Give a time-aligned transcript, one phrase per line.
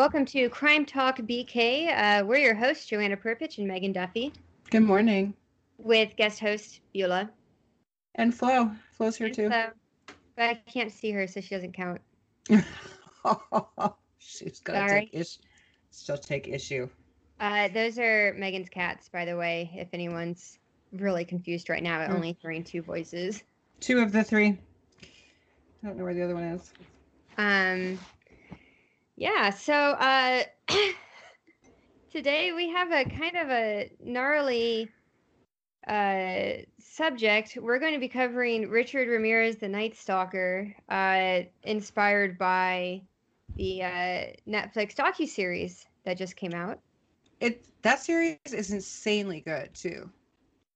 [0.00, 1.94] Welcome to Crime Talk BK.
[1.94, 4.32] Uh, we're your hosts, Joanna Perpich and Megan Duffy,
[4.70, 5.34] Good morning.
[5.76, 7.28] with guest host Beulah.
[8.14, 8.70] And Flo.
[8.92, 9.50] Flo's here too.
[9.50, 9.66] So,
[10.36, 12.00] but I can't see her, so she doesn't count.
[14.16, 15.00] She's gonna Sorry.
[15.02, 15.38] take issue.
[15.92, 16.88] She'll take issue.
[17.38, 20.58] Uh, those are Megan's cats, by the way, if anyone's
[20.92, 22.16] really confused right now at Hmm.
[22.16, 23.42] only hearing two voices.
[23.80, 24.56] Two of the three.
[25.02, 26.72] I don't know where the other one is.
[27.36, 27.98] Um,
[29.20, 30.42] yeah, so uh,
[32.10, 34.88] today we have a kind of a gnarly
[35.86, 37.58] uh, subject.
[37.60, 43.02] We're going to be covering Richard Ramirez, the Night Stalker, uh, inspired by
[43.56, 46.80] the uh, Netflix docu-series that just came out.
[47.40, 50.08] It that series is insanely good too.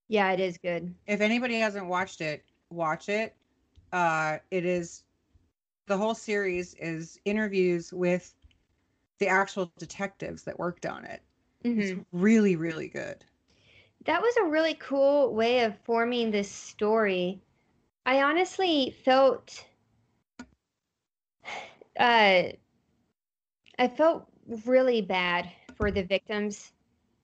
[0.09, 0.95] Yeah, it is good.
[1.07, 3.35] If anybody hasn't watched it, watch it.
[3.91, 5.05] Uh, it is
[5.87, 8.35] the whole series is interviews with
[9.19, 11.23] the actual detectives that worked on it.
[11.65, 11.81] Mhm.
[11.81, 13.25] It's really, really good.
[14.05, 17.41] That was a really cool way of forming this story.
[18.07, 19.67] I honestly felt
[21.99, 22.43] uh
[23.79, 24.27] I felt
[24.67, 26.73] really bad for the victims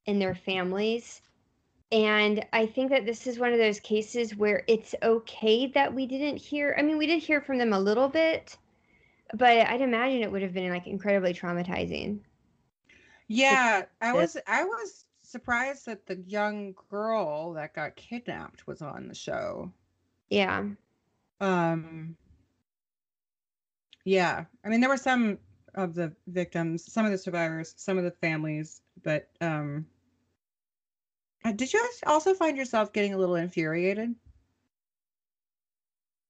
[0.06, 1.22] and their families.
[1.92, 6.06] And I think that this is one of those cases where it's okay that we
[6.06, 6.74] didn't hear.
[6.78, 8.56] I mean, we did hear from them a little bit,
[9.34, 12.20] but I'd imagine it would have been like incredibly traumatizing.
[13.28, 19.08] Yeah, I was I was surprised that the young girl that got kidnapped was on
[19.08, 19.72] the show.
[20.30, 20.70] Yeah.
[21.40, 22.16] Um
[24.04, 25.38] Yeah, I mean there were some
[25.74, 29.86] of the victims, some of the survivors, some of the families, but um
[31.44, 34.14] Uh, did you also find yourself getting a little infuriated?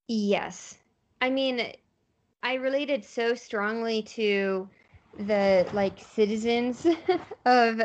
[0.08, 0.76] Yes.
[1.20, 1.72] I mean,
[2.42, 4.68] I related so strongly to
[5.18, 6.86] the like citizens
[7.46, 7.80] of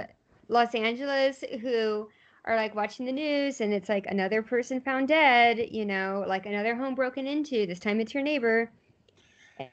[0.48, 2.10] Los Angeles who
[2.46, 6.46] are like watching the news and it's like another person found dead, you know, like
[6.46, 7.66] another home broken into.
[7.66, 8.72] This time it's your neighbor.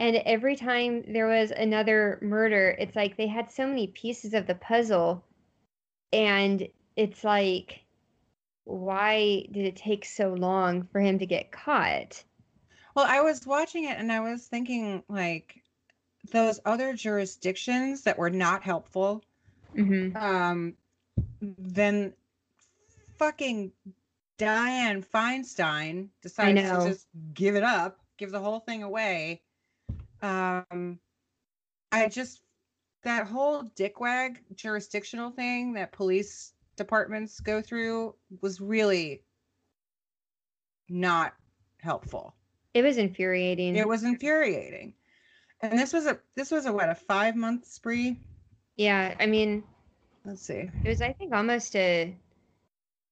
[0.00, 4.46] And every time there was another murder, it's like they had so many pieces of
[4.46, 5.24] the puzzle.
[6.12, 7.84] And it's like,
[8.64, 12.22] why did it take so long for him to get caught?
[12.94, 15.62] Well, I was watching it and I was thinking like
[16.30, 19.22] those other jurisdictions that were not helpful
[19.76, 20.16] Mm-hmm.
[20.16, 20.74] um
[21.40, 22.12] then
[23.16, 23.72] fucking
[24.38, 29.42] Dianne Feinstein decides to just give it up, give the whole thing away.
[30.20, 30.98] Um
[31.90, 32.42] I just
[33.02, 39.22] that whole dickwag jurisdictional thing that police departments go through was really
[40.88, 41.34] not
[41.78, 42.34] helpful.
[42.74, 43.76] It was infuriating.
[43.76, 44.94] It was infuriating.
[45.60, 48.18] And this was a this was a what a 5 month spree.
[48.76, 49.62] yeah, I mean,
[50.24, 50.70] Let's see.
[50.84, 52.16] it was I think almost a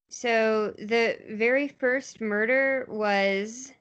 [0.09, 3.73] so the very first murder was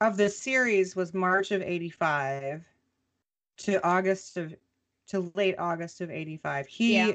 [0.00, 2.64] of the series was March of 85
[3.58, 4.54] to August of
[5.08, 6.66] to late August of 85.
[6.66, 7.12] He Yeah.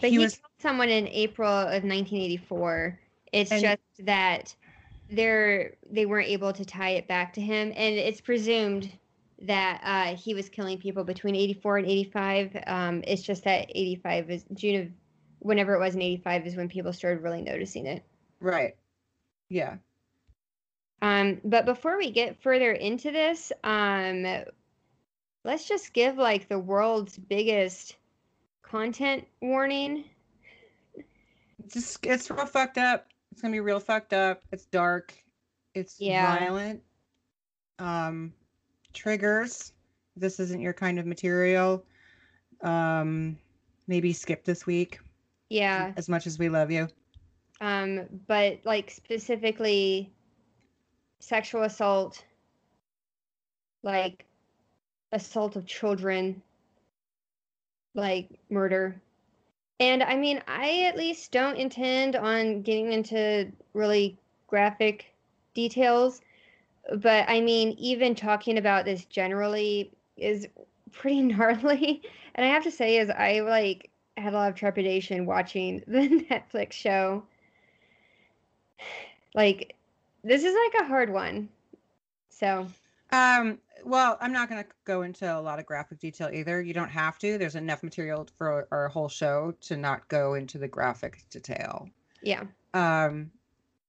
[0.00, 2.98] but he, he, was killed someone in April of 1984.
[3.32, 4.54] It's And- just that
[5.12, 8.90] they're they weren't able to tie it back to him and it's presumed
[9.42, 12.62] that uh, he was killing people between 84 and 85.
[12.66, 14.88] Um, it's just that 85 is June of
[15.40, 18.04] whenever it was in 85 is when people started really noticing it.
[18.40, 18.76] right.
[19.48, 19.76] Yeah.
[21.02, 24.26] Um, but before we get further into this, um,
[25.44, 27.96] let's just give like the world's biggest
[28.62, 30.04] content warning.
[31.72, 33.06] Just it's real fucked up.
[33.32, 34.42] It's going to be real fucked up.
[34.52, 35.14] It's dark.
[35.74, 36.38] It's Yeah.
[36.38, 36.82] violent.
[37.78, 38.32] Um
[38.92, 39.72] triggers.
[40.16, 41.84] This isn't your kind of material.
[42.62, 43.38] Um
[43.86, 45.00] maybe skip this week
[45.48, 45.92] Yeah.
[45.96, 46.88] as much as we love you.
[47.60, 50.10] Um, but like specifically
[51.18, 52.24] sexual assault,
[53.82, 54.24] like
[55.12, 56.42] assault of children,
[57.94, 59.00] like murder.
[59.80, 65.06] And I mean, I at least don't intend on getting into really graphic
[65.54, 66.20] details,
[66.98, 70.46] but I mean, even talking about this generally is
[70.92, 72.02] pretty gnarly.
[72.34, 76.26] And I have to say, is I like had a lot of trepidation watching the
[76.30, 77.24] Netflix show.
[79.32, 79.76] Like,
[80.24, 81.48] this is like a hard one.
[82.30, 82.66] So,
[83.12, 86.62] Um, well, I'm not going to go into a lot of graphic detail either.
[86.62, 87.38] You don't have to.
[87.38, 91.88] There's enough material for our whole show to not go into the graphic detail.
[92.22, 92.44] yeah.
[92.74, 93.30] Um,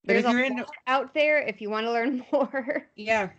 [0.05, 2.87] but There's if a you're lot out there if you want to learn more.
[2.95, 3.29] yeah,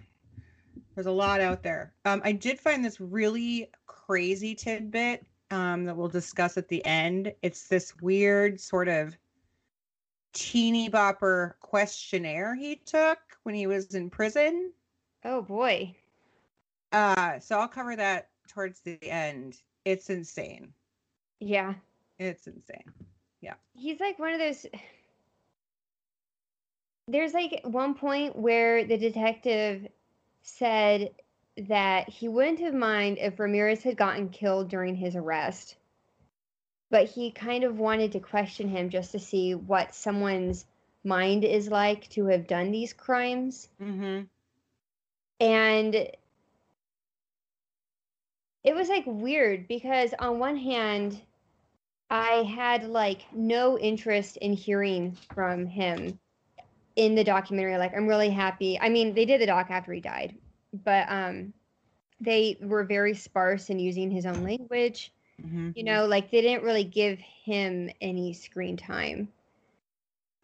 [0.94, 1.93] There's a lot out there.
[2.05, 7.32] Um, I did find this really crazy tidbit um, that we'll discuss at the end.
[7.43, 9.17] It's this weird sort of
[10.32, 14.73] teeny bopper questionnaire he took when he was in prison.
[15.25, 15.95] Oh boy.
[16.91, 19.57] Uh, so I'll cover that towards the end.
[19.85, 20.73] It's insane.
[21.41, 21.75] Yeah.
[22.19, 22.93] It's insane.
[23.41, 23.55] Yeah.
[23.75, 24.67] He's like one of those.
[27.09, 29.89] There's like one point where the detective
[30.43, 31.11] said
[31.57, 35.77] that he wouldn't have mind if Ramirez had gotten killed during his arrest,
[36.91, 40.65] but he kind of wanted to question him just to see what someone's
[41.05, 43.69] mind is like to have done these crimes.
[43.81, 44.23] Mm-hmm.
[45.40, 45.94] And
[48.64, 51.20] it was like weird because on one hand,
[52.11, 56.19] I had like no interest in hearing from him
[56.96, 57.76] in the documentary.
[57.79, 58.79] Like, I'm really happy.
[58.79, 60.37] I mean, they did the doc after he died,
[60.84, 61.52] but um,
[62.20, 65.12] they were very sparse in using his own language.
[65.42, 65.71] Mm-hmm.
[65.75, 69.28] You know, like they didn't really give him any screen time.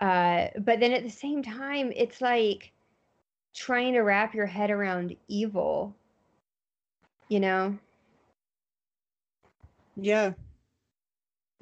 [0.01, 2.73] Uh, but then at the same time, it's like
[3.59, 5.95] trying to wrap your head around evil.
[7.29, 7.79] You know.
[9.97, 10.33] Yeah.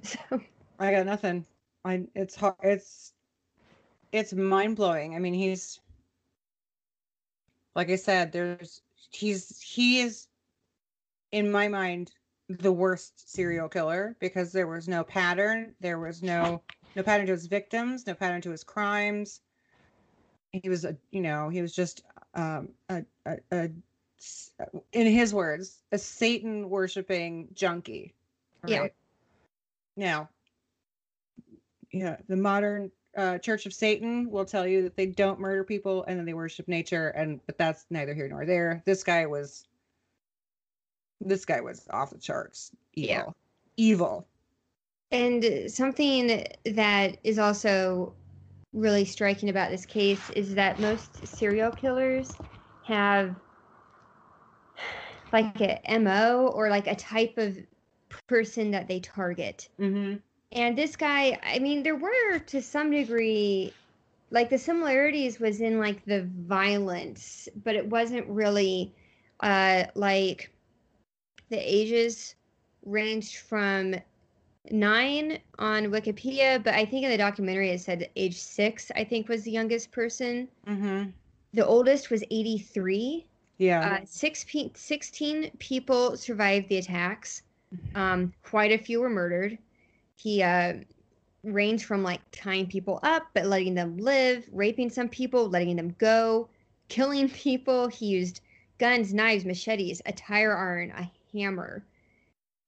[0.02, 0.40] So
[0.78, 1.46] I got nothing.
[1.84, 2.54] I it's hard.
[2.62, 3.14] It's
[4.12, 5.16] it's mind blowing.
[5.16, 5.80] I mean, he's
[7.74, 8.30] like I said.
[8.30, 10.28] There's he's he is
[11.32, 12.12] in my mind
[12.48, 15.74] the worst serial killer because there was no pattern.
[15.80, 16.62] There was no
[16.94, 18.06] no pattern to his victims.
[18.06, 19.40] No pattern to his crimes.
[20.62, 22.02] He was a you know he was just
[22.34, 23.70] um a a, a
[24.92, 28.14] in his words a Satan worshiping junkie.
[28.66, 28.78] Yeah.
[28.80, 28.94] right?
[29.96, 30.28] Now,
[31.92, 36.04] yeah, the modern uh, Church of Satan will tell you that they don't murder people
[36.04, 38.82] and then they worship nature, and but that's neither here nor there.
[38.84, 39.66] This guy was,
[41.20, 42.72] this guy was off the charts.
[42.94, 43.24] Evil, Yeah.
[43.76, 44.26] evil.
[45.12, 48.12] And something that is also
[48.76, 52.30] really striking about this case is that most serial killers
[52.82, 53.34] have
[55.32, 57.58] like a MO or like a type of
[58.28, 59.68] person that they target.
[59.80, 60.16] Mm-hmm.
[60.52, 63.72] And this guy, I mean, there were to some degree
[64.30, 68.94] like the similarities was in like the violence, but it wasn't really
[69.40, 70.50] uh like
[71.50, 72.34] the ages
[72.84, 73.94] ranged from
[74.70, 79.28] nine on Wikipedia, but I think in the documentary it said age six, I think
[79.28, 80.48] was the youngest person.
[80.66, 81.10] Mm-hmm.
[81.54, 83.26] The oldest was 83.
[83.58, 83.98] Yeah.
[84.00, 87.42] Uh, six pe- 16 people survived the attacks.
[87.94, 89.58] Um, quite a few were murdered.
[90.16, 90.74] He uh,
[91.42, 95.94] ranged from like tying people up, but letting them live, raping some people, letting them
[95.98, 96.48] go,
[96.88, 97.88] killing people.
[97.88, 98.40] He used
[98.78, 101.84] guns, knives, machetes, a tire iron, a hammer.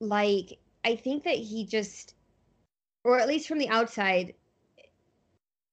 [0.00, 2.14] Like, I think that he just,
[3.04, 4.34] or at least from the outside,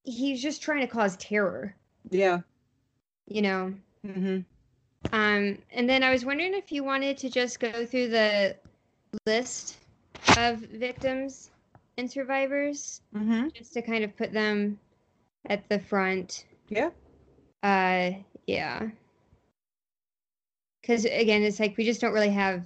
[0.03, 1.75] he's just trying to cause terror,
[2.09, 2.41] yeah.
[3.27, 3.73] you know?
[4.05, 4.39] Mm-hmm.
[5.13, 8.55] Um, and then I was wondering if you wanted to just go through the
[9.25, 9.77] list
[10.37, 11.51] of victims
[11.97, 13.49] and survivors, Mm-hmm.
[13.53, 14.79] just to kind of put them
[15.47, 16.45] at the front.
[16.69, 16.89] Yeah.
[17.63, 18.11] Uh,
[18.47, 18.89] yeah.
[20.81, 22.63] Because again, it's like we just don't really have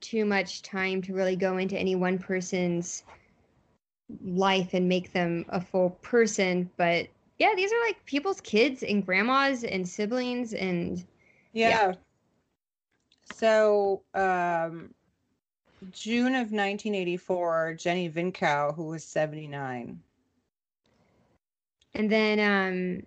[0.00, 3.04] too much time to really go into any one person's
[4.24, 6.70] life and make them a full person.
[6.76, 11.04] But yeah, these are like people's kids and grandmas and siblings and
[11.52, 11.68] Yeah.
[11.68, 11.94] Yeah.
[13.32, 14.92] So, um,
[15.92, 20.00] June of 1984, Jennie Vincow, who was 79.
[21.94, 23.06] And then um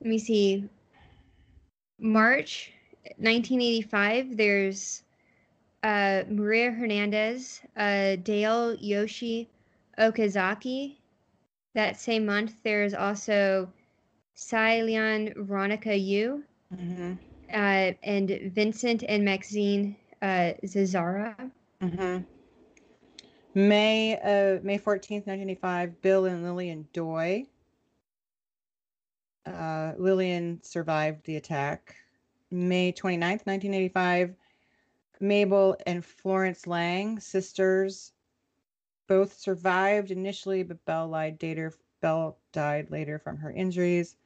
[0.00, 0.68] let me see.
[1.98, 2.72] March
[3.16, 5.03] 1985, there's
[5.84, 9.48] uh Maria Hernandez, uh Dayle Yoshie
[9.98, 10.96] Okazaki.
[11.74, 13.70] That same month, there's also
[14.36, 16.42] Tsai-Lian Veronica Yu,
[16.74, 17.12] Mm-hmm.
[17.52, 21.50] uh, and Vincent and Maxine uh, Zazzara.
[21.82, 22.22] Mm-hmm.
[23.54, 27.46] May uh May 14th, 1985, Bill and Lillian Doi.
[29.46, 31.94] Uh, Lillian survived the attack.
[32.50, 34.34] May 29th, 1985,
[35.24, 38.12] Mabel and Florence Lang, sisters,
[39.08, 41.72] both survived initially, but Belle lied later.
[42.52, 44.16] Died later from her injuries.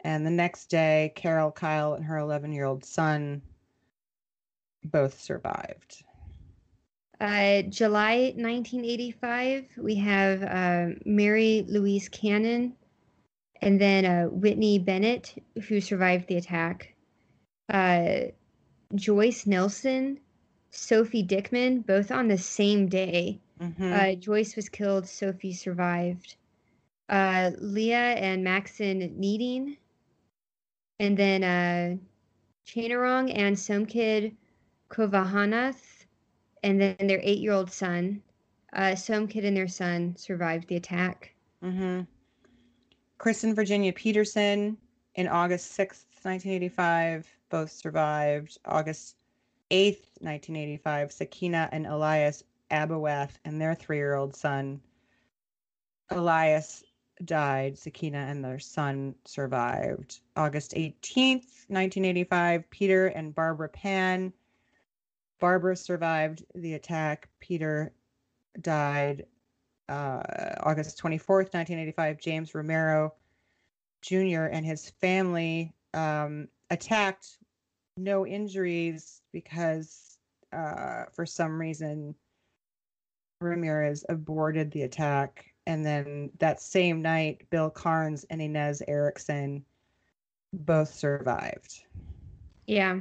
[0.00, 3.42] And the next day, Carol, Kyle, and her 11 year old son
[4.84, 6.02] both survived.
[7.20, 12.74] Uh, July 1985, we have uh, Mary Louise Cannon
[13.60, 15.34] and then uh, Whitney Bennett,
[15.68, 16.94] who survived the attack.
[18.94, 20.20] Joyce Nelson,
[20.70, 23.40] Sophie Dickman, both on the same day.
[23.60, 23.92] Mhm.
[23.92, 25.06] Uh, Joyce was killed.
[25.06, 26.36] Sophie survived.
[27.08, 29.76] Uh, Leah and Maxon Kneiding,
[30.98, 31.96] and then uh,
[32.66, 34.34] Chainarong and Somkid
[34.90, 36.06] Khovananth,
[36.62, 38.22] and then their eight-year-old son.
[38.72, 41.34] Uh, Somkid and their son survived the attack.
[41.62, 42.02] hmm
[43.18, 44.76] Kristen Virginia Peterson
[45.14, 48.58] in August 6th, 1985, both survived.
[48.64, 49.14] August
[49.70, 52.42] 8th, 1985, Sakina and Elias
[52.72, 54.80] Abowath and their three year old son.
[56.10, 56.82] Elias
[57.24, 57.78] died.
[57.78, 60.18] Sakina and their son survived.
[60.34, 64.32] August 18th, 1985, Peter and Barbara Pan.
[65.38, 67.28] Barbara survived the attack.
[67.38, 67.92] Peter
[68.62, 69.26] died
[69.88, 70.24] uh,
[70.60, 73.14] August 24th, 1985, James Romero
[74.02, 74.46] Jr.
[74.50, 77.38] and his family um, attacked,
[77.96, 80.18] no injuries because
[80.52, 82.14] uh, for some reason
[83.40, 85.46] Ramirez aborted the attack.
[85.66, 89.64] And then that same night, Bill Carns and Inez Erickson
[90.52, 91.84] both survived.
[92.66, 93.00] Yeah,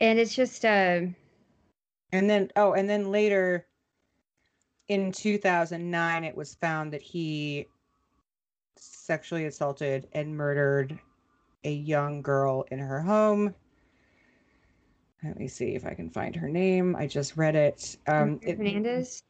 [0.00, 1.02] and it's just uh,
[2.12, 3.66] And then, oh, and then later
[4.88, 7.66] in 2009, it was found that he
[8.76, 10.98] sexually assaulted and murdered
[11.64, 13.54] a young girl in her home.
[15.22, 16.96] Let me see if I can find her name.
[16.96, 17.96] I just read it.
[18.06, 19.22] Um, it, Hernandez.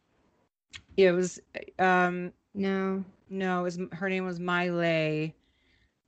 [0.97, 1.40] it was,
[1.78, 3.04] um, No.
[3.28, 5.35] no, it was her name was Miley.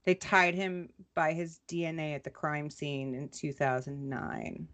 [0.05, 4.67] They tied him by his DNA at the crime scene in 2009.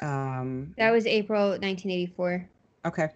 [0.00, 2.48] Um, That was April 1984.
[2.86, 3.08] Okay.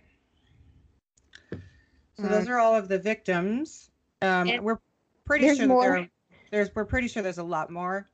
[2.14, 3.90] So those are all of the victims.
[4.20, 4.78] Um, we're
[5.24, 6.08] pretty sure there are,
[6.50, 8.08] there's we're pretty sure there's a lot more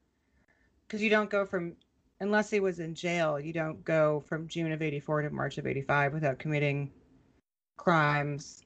[0.89, 1.77] because you don't go from
[2.21, 5.67] unless he was in jail, you don't go from June of '84 to March of
[5.67, 6.91] '85 without committing
[7.77, 8.65] crimes.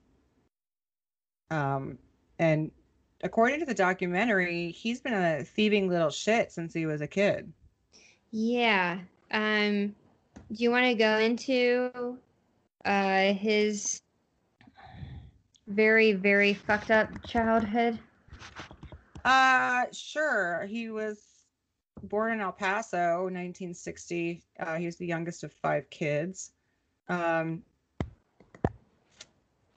[1.51, 1.99] Um,
[2.39, 2.71] and
[3.23, 7.53] according to the documentary, he's been a thieving little shit since he was a kid.
[8.31, 9.01] Yeah.
[9.33, 9.95] Um,
[10.53, 12.19] do you want to go into
[12.85, 14.01] uh his
[15.69, 17.99] very very fucked up childhood?
[19.25, 20.67] Uh, sure.
[20.69, 21.32] He was
[22.03, 24.43] born in El Paso, 1960.
[24.59, 26.53] Uh, he was the youngest of five kids.
[27.09, 27.63] Um,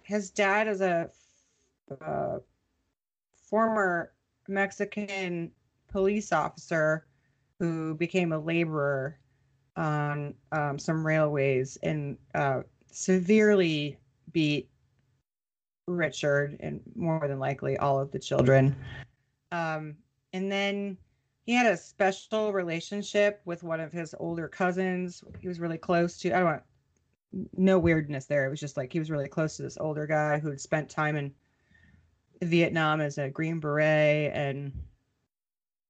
[0.04, 1.10] his dad is a
[2.02, 2.40] uh,
[3.50, 4.12] former
[4.48, 5.52] Mexican
[5.92, 7.06] police officer
[7.60, 9.18] who became a laborer
[9.76, 13.98] on um, some railways and uh, severely
[14.32, 14.70] beat
[15.88, 18.76] Richard and more than likely all of the children.
[19.52, 19.96] Um,
[20.34, 20.98] and then
[21.46, 25.24] he had a special relationship with one of his older cousins.
[25.40, 26.64] He was really close to, I don't want,
[27.56, 28.46] no weirdness there.
[28.46, 30.90] It was just like he was really close to this older guy who had spent
[30.90, 31.34] time in
[32.42, 34.72] Vietnam as a Green Beret and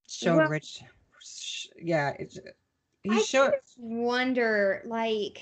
[0.10, 0.84] showed Well- Rich.
[1.78, 2.38] Yeah, it's,
[3.04, 3.52] he I showed.
[3.52, 5.42] just wonder, like,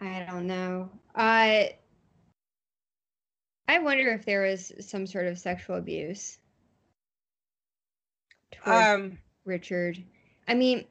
[0.00, 0.90] I don't know.
[1.14, 1.64] Uh,
[3.68, 6.38] I wonder if there was some sort of sexual abuse
[8.66, 10.02] Um, Richard.
[10.48, 10.84] I mean,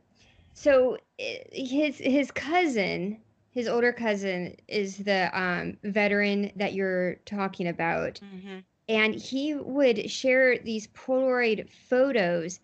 [0.54, 3.18] so his his cousin,
[3.52, 8.64] his older cousin, is the um, veteran that you're talking about mhm.
[8.88, 12.60] and he would share these Polaroid photos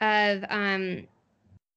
[0.00, 1.06] of um,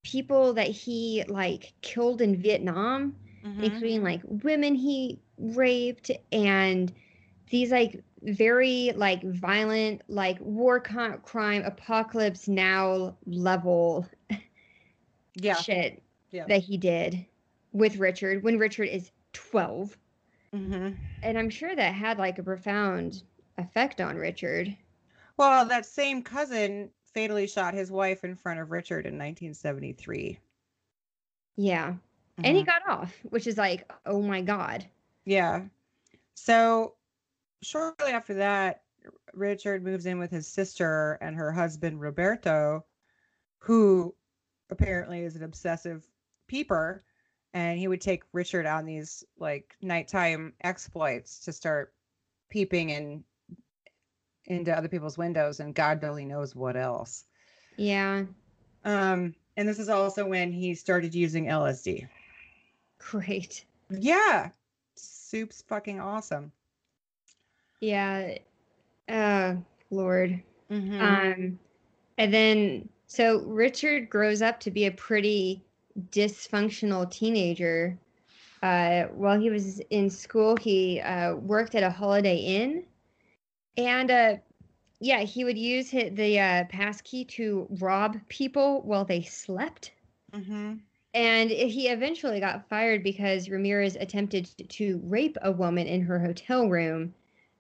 [0.04, 3.64] people that he like killed in Vietnam, Mhm.
[3.64, 6.92] including like women he raped and
[7.50, 14.06] these like very like violent like war con- crime apocalypse now level
[15.36, 15.54] Yeah.
[15.56, 16.46] shit Yeah.
[16.48, 17.26] that he did
[17.72, 19.98] with Richard when Richard is 12
[20.54, 20.90] hmm
[21.22, 23.24] and I'm sure that had like a profound
[23.58, 24.76] effect on Richard.
[25.38, 30.40] Well, that same cousin fatally shot his wife in front of Richard in 1973.
[31.58, 31.96] Yeah.
[32.44, 32.66] And he Mhm.
[32.66, 34.86] got off, which is like, oh my God.
[35.26, 35.66] Yeah.
[36.36, 36.96] So
[37.62, 38.84] shortly after that,
[39.34, 42.86] Richard moves in with his sister and her husband Roberto,
[43.60, 44.16] who
[44.70, 46.06] apparently is an obsessive
[46.48, 47.04] peeper,
[47.54, 51.94] and he would take Richard on these like nighttime exploits to start
[52.50, 53.24] peeping in
[54.46, 57.26] into other people's windows and God only knows what else.
[57.78, 58.26] Yeah.
[58.84, 62.08] Um, and this is also when he started using LSD.
[62.98, 63.66] Great.
[63.90, 64.50] Yeah.
[64.96, 66.52] Soup's fucking awesome.
[67.80, 68.38] Yeah.
[69.08, 69.56] Uh
[69.90, 70.42] Lord.
[70.72, 71.00] Mhm.
[71.02, 71.60] Um
[72.18, 75.64] and then So Richard grows up to be a pretty
[76.12, 77.98] dysfunctional teenager.
[78.62, 82.86] Uh, while he was in school, he uh, worked at a Holiday Inn,
[83.78, 84.36] and uh,
[85.00, 89.92] yeah, he would use hi- the uh, pass key to rob people while they slept.
[90.34, 90.74] Mm-hmm.
[91.14, 96.68] And he eventually got fired because Ramirez attempted to rape a woman in her hotel
[96.70, 97.14] room,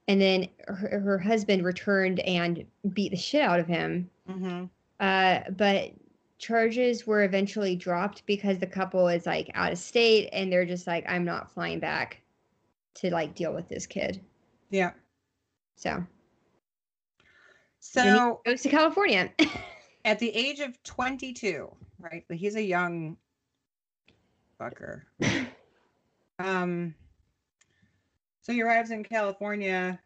[0.09, 4.09] and then her, her husband returned and beat the shit out of him.
[4.27, 4.65] Mm-hmm.
[4.99, 5.91] Uh, but
[6.39, 10.87] charges were eventually dropped because the couple is like out of state and they're just
[10.87, 12.21] like, I'm not flying back
[12.95, 14.19] to like deal with this kid.
[14.71, 14.93] Yeah.
[15.75, 16.03] So
[17.79, 19.31] So goes to California.
[20.05, 21.69] at the age of 22,
[21.99, 22.25] right?
[22.31, 23.15] He's a young
[24.59, 25.03] fucker.
[26.39, 26.95] um,
[28.41, 29.99] so he arrives in California,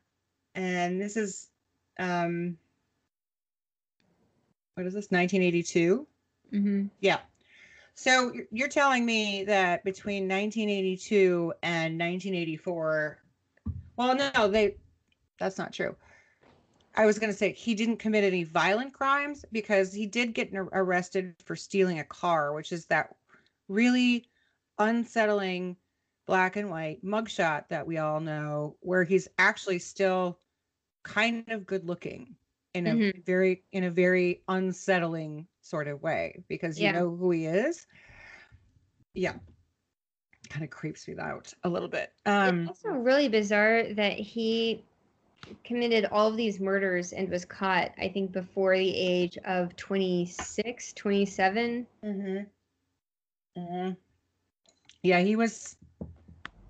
[0.56, 1.50] and this is,
[2.00, 2.58] um,
[4.76, 5.12] what is this?
[5.12, 6.08] 1982.
[6.52, 7.20] hmm Yeah.
[7.96, 13.20] So you're- you're telling me that between 1982 and 1984,
[13.96, 14.76] well, no, they,
[15.38, 15.96] that's not true.
[16.96, 20.52] I was going to say he didn't commit any violent crimes because he did get
[20.54, 23.16] arrested for stealing a car, which is that
[23.68, 24.28] really
[24.78, 25.76] unsettling
[26.26, 30.40] black and white mugshot that we all know, where he's actually still
[31.04, 32.36] kind of good looking
[32.74, 33.24] in a Mhm.
[33.26, 36.92] very in a very unsettling sort of way because you Yeah.
[36.92, 37.88] know who he is.
[39.14, 39.34] Yeah.
[40.50, 42.12] Kind of creeps me out a little bit.
[42.26, 44.84] Um it's also really bizarre that he
[45.64, 50.94] committed all of these murders and was caught, I think, before the age of 26,
[50.94, 51.88] 27.
[52.04, 52.48] Mhm.
[53.56, 53.98] Mhm.
[55.04, 55.78] Yeah, he was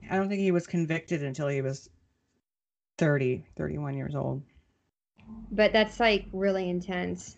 [0.09, 1.89] I don't think he was convicted until he was
[2.97, 4.41] 30, 31 years old.
[5.51, 7.37] But that's like really intense.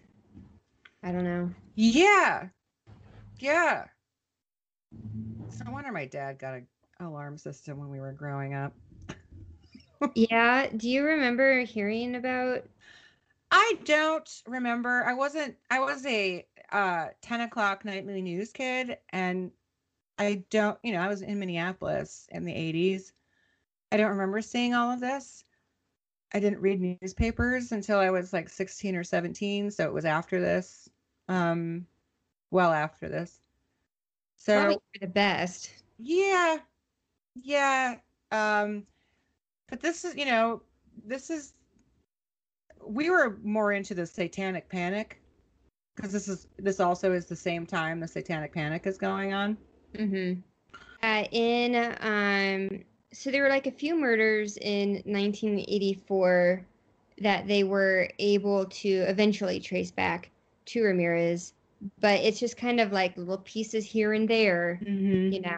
[1.03, 1.51] I don't know.
[1.75, 2.47] Yeah.
[3.39, 3.85] Yeah.
[5.65, 6.63] No wonder my dad got a
[7.05, 8.73] alarm system when we were growing up.
[10.13, 10.67] Yeah.
[10.75, 12.65] Do you remember hearing about?
[13.49, 15.05] I don't remember.
[15.05, 19.51] I wasn't I was a uh 10 o'clock nightly news kid and
[20.17, 23.11] I don't you know, I was in Minneapolis in the 80s.
[23.91, 25.43] I don't remember seeing all of this.
[26.33, 30.39] I didn't read newspapers until I was like 16 or 17, so it was after
[30.39, 30.89] this.
[31.27, 31.85] Um
[32.51, 33.39] well after this.
[34.37, 35.71] So Probably the best.
[35.97, 36.57] yeah.
[37.35, 37.95] Yeah.
[38.31, 38.85] Um
[39.69, 40.61] but this is, you know,
[41.05, 41.53] this is
[42.85, 45.21] we were more into the satanic panic
[45.95, 49.57] because this is this also is the same time the satanic panic is going on.
[49.97, 50.39] Mm-hmm.
[51.03, 56.65] Uh, in um, so there were like a few murders in 1984
[57.21, 60.31] that they were able to eventually trace back
[60.65, 61.53] to Ramirez,
[61.99, 65.33] but it's just kind of like little pieces here and there, Mm-hmm.
[65.33, 65.57] you know.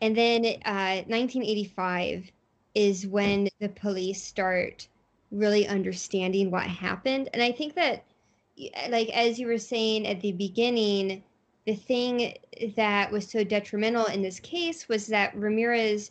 [0.00, 2.30] And then uh, 1985
[2.74, 4.88] is when the police start
[5.30, 8.04] really understanding what happened, and I think that,
[8.88, 11.22] like as you were saying at the beginning,
[11.70, 12.34] the thing
[12.74, 16.10] that was so detrimental in this case was that Ramirez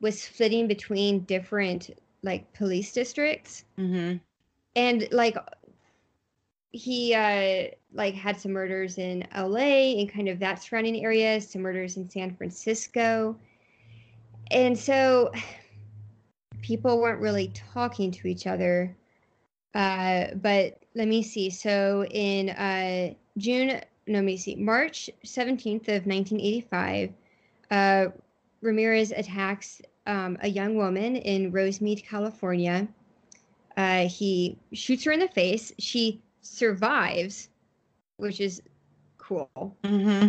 [0.00, 1.90] was flitting between different
[2.22, 4.18] like police districts Mm-hmm.
[4.76, 5.36] and like
[6.70, 11.62] he uh like had some murders in LA and kind of that surrounding area, some
[11.62, 13.36] murders in San Francisco.
[14.52, 15.32] And so
[16.62, 18.96] people weren't really talking to each other.
[19.74, 21.50] Uh but let me see.
[21.50, 24.56] So in uh June no, see.
[24.56, 27.12] March 17th of 1985,
[27.70, 28.06] uh,
[28.60, 32.88] Ramirez attacks um, a young woman in Rosemead, California.
[33.76, 35.72] Uh, he shoots her in the face.
[35.78, 37.48] She survives,
[38.16, 38.62] which is
[39.18, 39.50] cool.
[39.84, 40.28] Mm-hmm.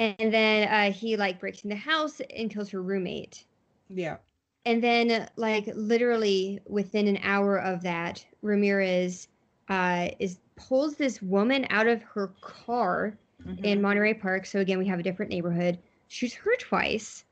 [0.00, 3.44] And then uh, he like breaks in the house and kills her roommate.
[3.88, 4.18] Yeah.
[4.64, 9.28] And then, like literally within an hour of that, Ramirez
[9.68, 13.16] uh, is pulls this woman out of her car
[13.46, 13.64] Mm-hmm.
[13.64, 14.46] in Monterey Park.
[14.46, 15.78] So again, we have a different neighborhood.
[16.08, 17.24] Shoots her twice,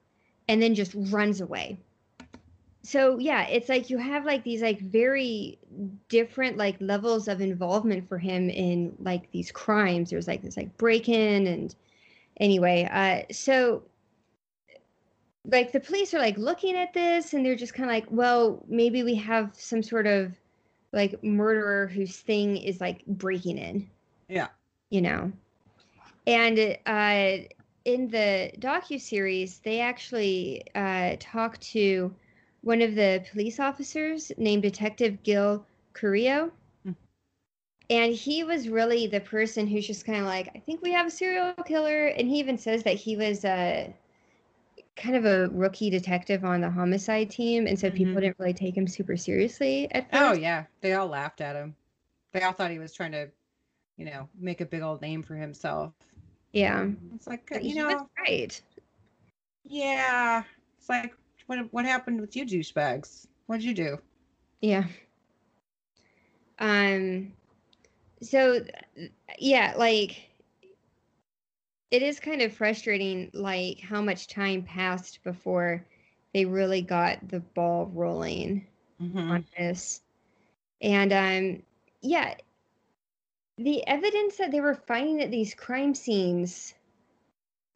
[0.49, 1.79] and then just runs away.
[2.83, 5.59] So yeah, it's like you have like these like very
[6.09, 10.11] different like levels of involvement for him in like these crimes.
[10.11, 11.75] There's like this like break in and
[12.39, 13.83] anyway, uh, so
[15.51, 18.62] like the police are like looking at this and they're just kind of like, well,
[18.69, 20.33] maybe we have some sort of
[20.92, 23.88] like murderer whose thing is like breaking in
[24.29, 24.49] Yeah.
[24.90, 25.33] you know
[26.27, 27.44] and uh
[27.85, 32.14] in the docu series they actually uh talk to
[32.62, 36.51] one of the police officers named detective gil carrillo
[36.87, 36.94] Mm.
[37.90, 41.07] and he was really the person who's just kind of like, I think we have
[41.07, 42.09] a serial killer.
[42.09, 43.94] And he even says that he was a
[44.97, 47.67] kind of a rookie detective on the homicide team.
[47.67, 48.21] And so people Mhm.
[48.23, 50.23] didn't really take him super seriously at first.
[50.23, 51.77] Oh yeah, they all laughed at him.
[52.33, 53.29] They all thought he was trying to,
[53.97, 55.93] you know, make a big old name for himself.
[56.53, 56.89] Yeah.
[57.15, 58.61] It's like But you know, right?
[59.65, 60.43] yeah.
[60.79, 61.15] It's like
[61.47, 63.27] what what happened with you douchebags?
[63.47, 63.99] What'd you do?
[64.61, 64.85] Yeah.
[66.59, 67.33] Um
[68.23, 68.65] so
[69.39, 70.17] yeah, like
[71.90, 75.85] it is kind of frustrating like how much time passed before
[76.33, 78.66] they really got the ball rolling
[79.01, 79.31] Mhm.
[79.31, 80.03] on this.
[80.81, 81.62] And um
[82.03, 82.35] yeah,
[83.59, 86.75] the evidence that they were finding at these crime scenes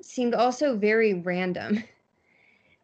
[0.03, 1.83] seemed also very random.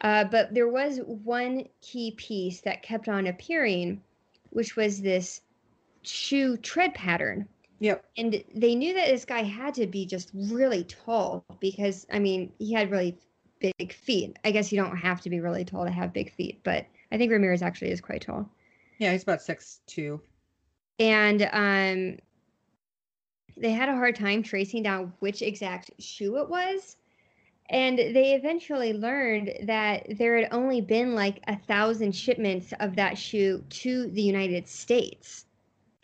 [0.01, 4.03] Uh, but there was one key piece that kept on appearing,
[4.51, 5.41] which was this
[6.03, 7.49] shoe tread pattern.
[7.81, 8.05] Yep.
[8.17, 12.53] And they knew that this guy had to be just really tall because, I mean,
[12.59, 13.19] he had really
[13.61, 14.39] big feet.
[14.45, 17.19] I guess you don't have to be really tall to have big feet, but I
[17.19, 18.49] think Ramirez actually is quite tall.
[18.99, 20.21] Yeah, he's about six two.
[20.99, 22.19] And um,
[23.57, 26.97] they had a hard time tracing down which exact shoe it was.
[27.69, 33.19] And they eventually learned that there had only been like a thousand shipments of that
[33.19, 35.47] shoe to the United States.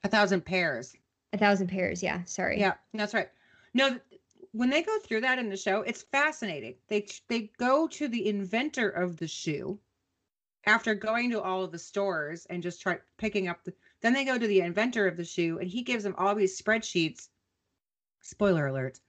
[0.02, 0.94] A thousand pairs.
[1.32, 2.60] A thousand pairs, yeah, sorry.
[2.60, 3.30] Yeah, that's right.
[3.74, 3.98] No,
[4.52, 6.74] when they go through that in the show, it's fascinating.
[6.88, 9.78] They they go to the inventor of the shoe
[10.66, 13.72] after going to all of the stores and just try picking up the.
[14.02, 16.60] Then they go to the inventor of the shoe, and he gives them all these
[16.60, 17.28] spreadsheets.
[18.20, 19.00] Spoiler alert.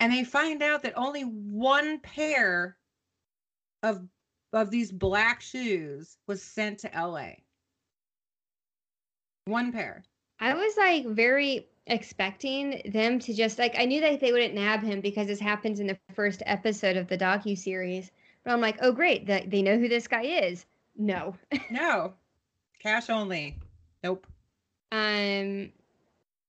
[0.00, 2.76] And they find out that only one pair
[3.82, 4.08] of
[4.52, 7.32] of these black shoes was sent to LA.
[9.44, 10.02] One pair.
[10.40, 14.82] I was like very expecting them to just like I knew that they wouldn't nab
[14.82, 18.10] him because this happens in the first episode of the docu series.
[18.44, 20.66] But I'm like, oh great, that they know who this guy is.
[20.96, 21.34] No.
[21.70, 22.14] No.
[22.80, 23.56] Cash only.
[24.02, 24.26] Nope.
[24.92, 25.72] Um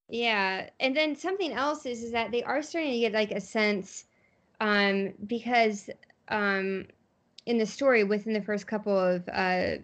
[0.10, 3.41] yeah, and then something else is is that they are starting to get like a
[3.41, 4.06] sense
[4.60, 5.89] um because
[6.30, 6.86] um
[7.45, 9.76] in the story within the first couple of uh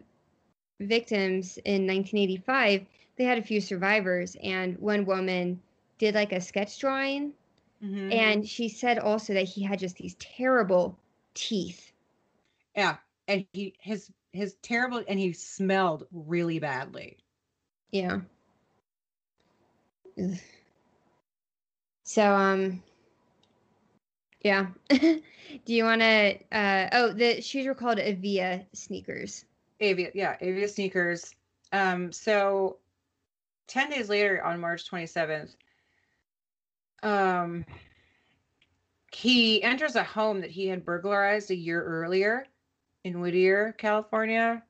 [0.80, 5.62] victims in 1985 they had a few survivors and one woman
[5.97, 7.34] did like a sketch drawing
[7.84, 8.12] Mhm.
[8.13, 10.97] and she said also that he had just these terrible
[11.34, 11.91] teeth
[12.76, 12.97] yeah,
[13.28, 17.17] and he his his terrible and he smelled really badly.
[17.91, 18.21] Yeah.
[20.17, 20.38] Ugh.
[22.04, 22.84] So um
[24.43, 24.67] yeah.
[24.89, 25.21] Do
[25.65, 29.45] you want to uh oh the shoes were called Avia sneakers.
[29.80, 31.36] Avia, yeah, Avia sneakers.
[31.71, 32.78] Um, so
[33.67, 35.56] ten days later, on March twenty seventh,
[37.02, 37.65] um,
[39.12, 42.45] he enters a home that he had burglarized a year earlier
[43.04, 44.63] in Whittier, California,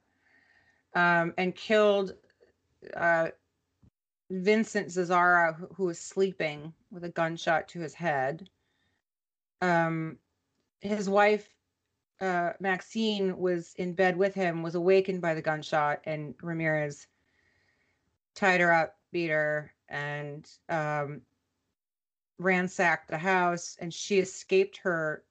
[0.96, 2.14] um, and killed
[2.96, 3.30] uh,
[4.30, 8.50] Vincent Zazzara, who, who was sleeping with a gunshot to his head.
[9.62, 10.18] Um,
[10.82, 11.48] his wife
[12.20, 17.08] uh, Maxine was in bed with him, was awakened by the gunshot, and Ramirez
[18.36, 21.22] tied her up, beat her, and um,
[22.40, 23.78] ransacked the house.
[23.80, 25.24] And she escaped her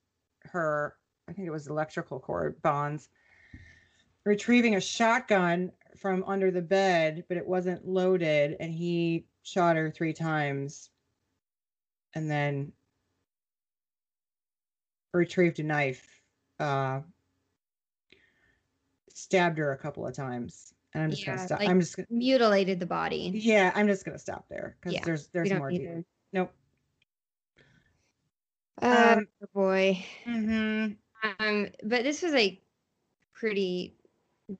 [0.45, 0.97] her
[1.29, 3.09] I think it was electrical cord bonds,
[4.25, 9.91] retrieving a shotgun from under the bed, but it wasn't loaded, and he shot her
[9.91, 10.91] three times,
[12.15, 12.73] and then
[15.13, 16.09] retrieved a knife
[16.59, 17.01] uh
[19.13, 21.99] stabbed her a couple of times and i'm just Yeah, gonna stop like- i'm just
[22.11, 23.31] Mutilated the body.
[23.35, 26.53] yeah i'm just gonna stop there because Yeah, there's there's more need to to- nope
[28.81, 30.05] Oh Um, boy.
[30.25, 30.87] hmm
[31.39, 32.61] Um but this was like
[33.33, 33.95] pretty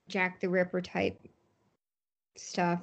[0.09, 1.21] Jack the Ripper type
[2.37, 2.81] stuff.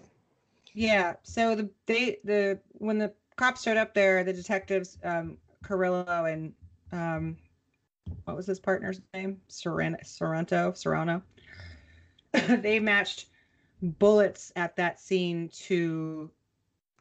[0.73, 6.25] yeah so the they the when the cops showed up there the detectives um carrillo
[6.25, 6.53] and
[6.91, 7.38] um
[8.25, 11.21] what was his partner's name sorrento serrano
[12.33, 13.27] they matched
[13.81, 16.29] bullets at that scene to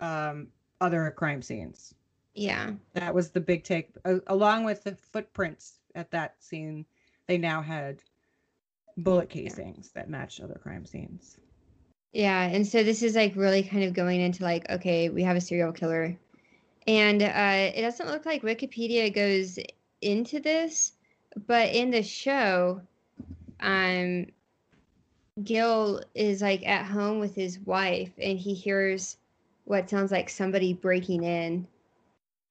[0.01, 0.49] um
[0.81, 1.95] other crime scenes
[2.35, 2.75] Yeah.
[2.95, 3.91] That was the big take.
[4.05, 6.87] A- along with the footprints at that scene,
[7.27, 8.03] they now had
[8.99, 11.39] bullet casings that matched other crime scenes.
[12.13, 15.37] Yeah, and so this is like really kind of going into like, okay, we have
[15.37, 16.19] a serial killer.
[16.87, 19.59] And uh, it doesn't look like Wikipedia goes
[20.01, 20.93] into this,
[21.47, 22.81] but in the show,
[23.61, 24.27] um,
[25.45, 29.17] Gil is like at home with his wife and he hears
[29.65, 31.67] what sounds like somebody breaking in.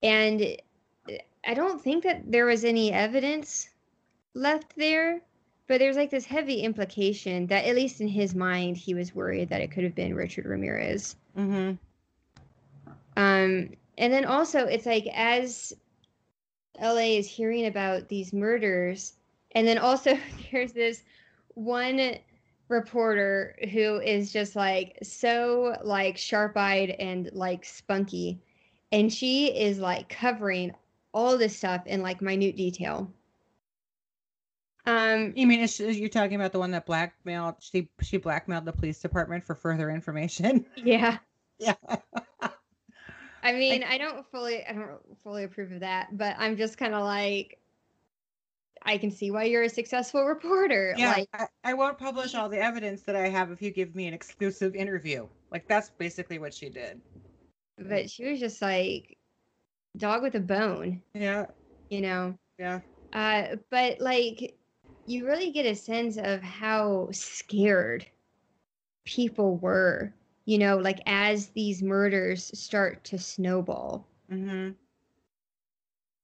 [0.04, 0.58] And
[1.46, 3.70] I don't think that there was any evidence
[4.34, 5.22] left there,
[5.68, 9.50] but there's like this heavy implication that, at least in his mind, he was worried
[9.50, 11.16] that it could have been Richard Ramirez.
[11.38, 11.74] Mm-hmm.
[13.18, 15.74] Um, and then also, it's like as
[16.80, 19.14] LA is hearing about these murders,
[19.54, 20.18] and then also
[20.52, 21.04] there's this
[21.56, 22.18] one
[22.70, 28.40] reporter who is just like so like sharp-eyed and like spunky
[28.92, 30.74] and she is like covering
[31.14, 33.12] all this stuff in like minute detail
[34.86, 39.00] um You mean you're talking about the one that blackmailed she she blackmailed the police
[39.00, 40.66] department for further information?
[40.76, 41.18] yeah
[41.60, 41.76] yeah.
[43.44, 46.94] i mean i don't fully i don't fully approve of that but i'm just kind
[46.94, 47.60] of like
[48.88, 52.50] i can see why you're a successful reporter Yeah, like I, I won't publish all
[52.50, 55.28] the evidence that I have if you give me an exclusive interview.
[55.52, 57.00] Like that's basically what she did.
[57.78, 59.18] but she was just like
[59.98, 61.46] dog with a bone Yeah,
[61.90, 62.80] you know yeah.
[63.14, 64.56] Uh, but like,
[65.06, 68.06] you really get a sense of how scared
[69.06, 70.14] people were,
[70.46, 74.06] you know, like as these murders start to snowball.
[74.32, 74.72] Mm-hmm.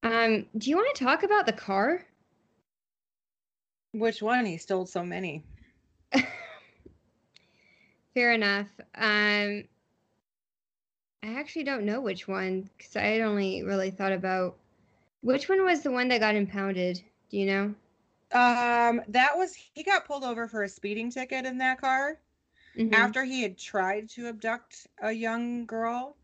[0.04, 2.06] Um, do you want to talk about the car?
[3.94, 4.46] Which one?
[4.46, 5.46] He stole so many.
[8.14, 8.68] Fair enough.
[8.96, 9.64] Um,
[11.24, 14.58] I actually don't know which one because I had only really thought about
[15.22, 17.02] which one was the one that got impounded.
[17.30, 17.76] Do you know?
[18.32, 22.20] Um, that was he got pulled over for a speeding ticket in that car
[22.78, 22.92] Mhm.
[22.92, 26.18] after he had tried to abduct a young girl,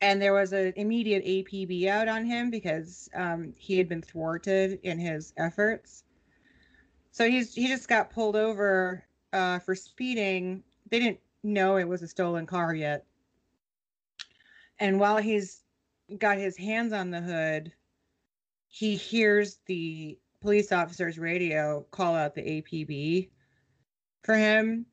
[0.00, 4.80] and there was an immediate APB out on him because um, he had been thwarted
[4.82, 6.04] in his efforts.
[7.12, 10.62] So he's he just got pulled over uh, for speeding.
[10.90, 13.04] They didn't know it was a stolen car yet,
[14.78, 15.62] and while he's
[16.18, 17.72] got his hands on the hood,
[18.66, 23.28] he hears the police officer's radio call out the APB
[24.22, 24.86] for him.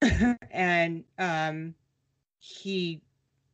[0.50, 1.74] and um,
[2.38, 3.02] he,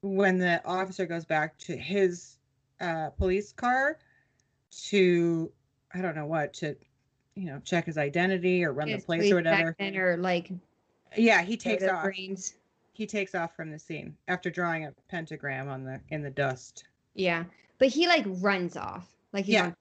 [0.01, 2.39] when the officer goes back to his
[2.81, 3.99] uh, police car
[4.71, 5.53] to,
[5.93, 6.77] I don't know what, to,
[7.39, 9.77] you know, check his identity or run the place or whatever.
[9.81, 10.51] or like
[11.17, 12.03] Yeah, he takes off.
[12.03, 12.55] brains.
[12.93, 16.85] He takes off from the scene after drawing a pentagram on the in the dust.
[17.15, 17.45] Yeah,
[17.79, 19.07] but he like runs off.
[19.33, 19.67] Like he's Yeah.
[19.67, 19.77] on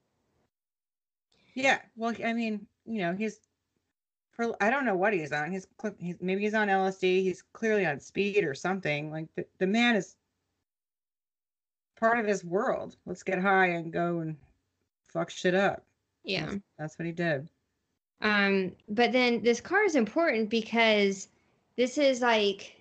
[1.55, 3.39] Yeah, well, I mean, you know, he's
[4.29, 5.51] for I don't know what he's on.
[5.51, 5.65] He's,
[5.99, 7.23] he's maybe he's on LSD.
[7.23, 9.09] He's clearly on speed or something.
[9.09, 10.15] Like the, the man is
[11.99, 12.95] part of his world.
[13.07, 14.35] Let's get high and go and
[15.07, 15.86] fuck shit up.
[16.27, 16.45] Yeah.
[16.45, 17.49] That's, that's what he did.
[18.21, 21.29] Um, but then this car is important because
[21.77, 22.75] this is like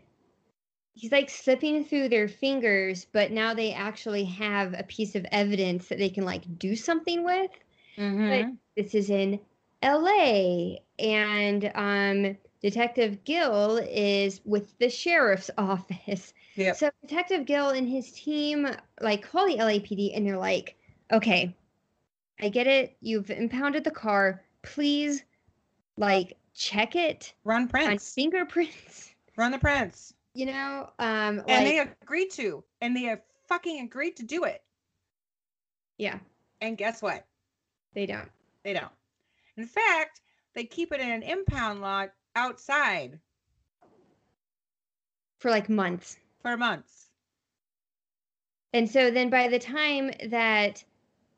[0.95, 5.89] he's like slipping through their fingers, but now they actually have a piece of evidence
[5.89, 7.51] that they can like do something with.
[7.99, 8.55] Mm-hmm.
[8.77, 9.39] This is in
[9.83, 16.33] LA and um Detective Gil is with the sheriff's office.
[16.57, 16.77] Yep.
[16.77, 18.67] So Detective Gil and his team
[19.01, 20.77] like call the LAPD and they're like,
[21.13, 21.55] "Okay,
[22.41, 22.97] I get it.
[23.01, 24.43] You've impounded the car.
[24.63, 25.25] Please,
[25.97, 28.13] like, check it Run on Prince.
[28.15, 29.15] fingerprints.
[29.37, 30.15] Run the prints.
[30.35, 32.63] You know, um, and they like, agreed to.
[32.83, 34.63] And they have fucking agreed to do it.
[35.99, 36.19] yeah,
[36.61, 37.27] And guess what?
[37.95, 38.31] they don't.
[38.63, 38.93] They don't.
[39.57, 40.21] In fact,
[40.55, 43.19] they keep it in an impound lot outside
[45.39, 46.19] for like months.
[46.43, 47.07] for months.
[48.75, 50.85] And so then by the time that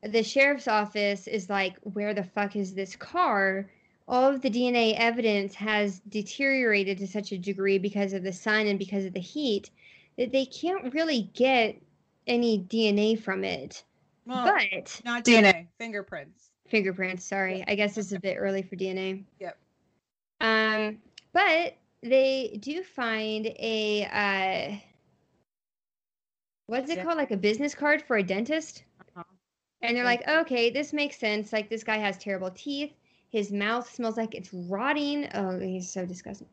[0.03, 3.69] the sheriff's office is like, where the fuck is this car?
[4.07, 8.65] All of the DNA evidence has deteriorated to such a degree because of the sun
[8.67, 9.69] and because of the heat
[10.17, 11.79] that they can't really get
[12.27, 13.83] any DNA from it.
[14.25, 16.49] Well, but not DNA, fingerprints.
[16.67, 17.63] fingerprints, sorry.
[17.67, 19.23] I guess it's a bit early for DNA.
[19.39, 19.57] Yep.
[20.41, 20.97] Um,
[21.33, 24.75] but they do find a uh
[26.67, 27.03] what's it Yeah.
[27.03, 27.17] called?
[27.17, 28.83] Like a business card for a dentist.
[29.81, 31.51] And they're like, okay, this makes sense.
[31.53, 32.93] Like this guy has terrible teeth.
[33.29, 35.29] His mouth smells like it's rotting.
[35.33, 36.47] Oh, he's so disgusting.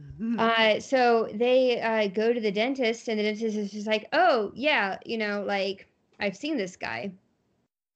[0.00, 0.38] Mhm.
[0.38, 4.52] Uh, so they uh, go to the dentist, and the dentist is just like, "Oh,
[4.54, 5.86] yeah, you know, like
[6.20, 7.12] I've seen this guy."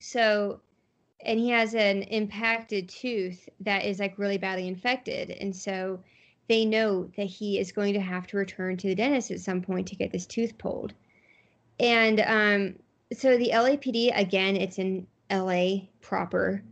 [0.01, 0.61] So,
[1.25, 6.03] and he has an impacted tooth that is like really badly infected, and so
[6.49, 9.63] they know that he is going to have to return to the dentist at some
[9.63, 10.95] point to get this tooth pulled.
[11.79, 12.77] And um,
[13.13, 16.63] so the LAPD again, it's in LA proper,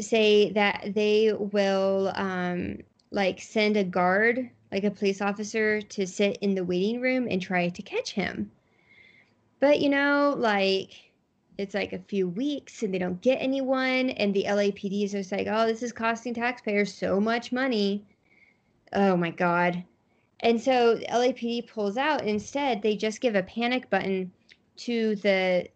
[0.00, 2.78] say that they will um,
[3.10, 7.40] like send a guard like a police officer to sit in the waiting room and
[7.40, 8.50] try to catch him.
[9.60, 10.90] But you know, like
[11.58, 15.32] it's like a few weeks and they don't get anyone and the LAPD is just
[15.32, 18.04] like, "Oh, this is costing taxpayers so much money."
[18.92, 19.84] Oh my god.
[20.40, 24.32] And so LAPD pulls out instead they just give a panic button
[24.78, 25.68] to the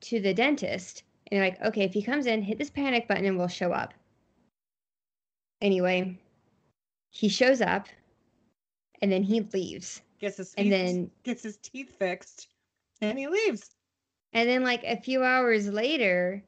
[0.00, 3.38] to the dentist and like, "Okay, if he comes in, hit this panic button and
[3.38, 3.94] we'll show up."
[5.60, 6.18] Anyway,
[7.10, 7.88] he shows up
[9.02, 10.02] and then he leaves.
[10.20, 12.48] Gets his And then gets his teeth fixed,
[13.00, 13.70] and he leaves.
[14.32, 16.42] And then like a few hours later,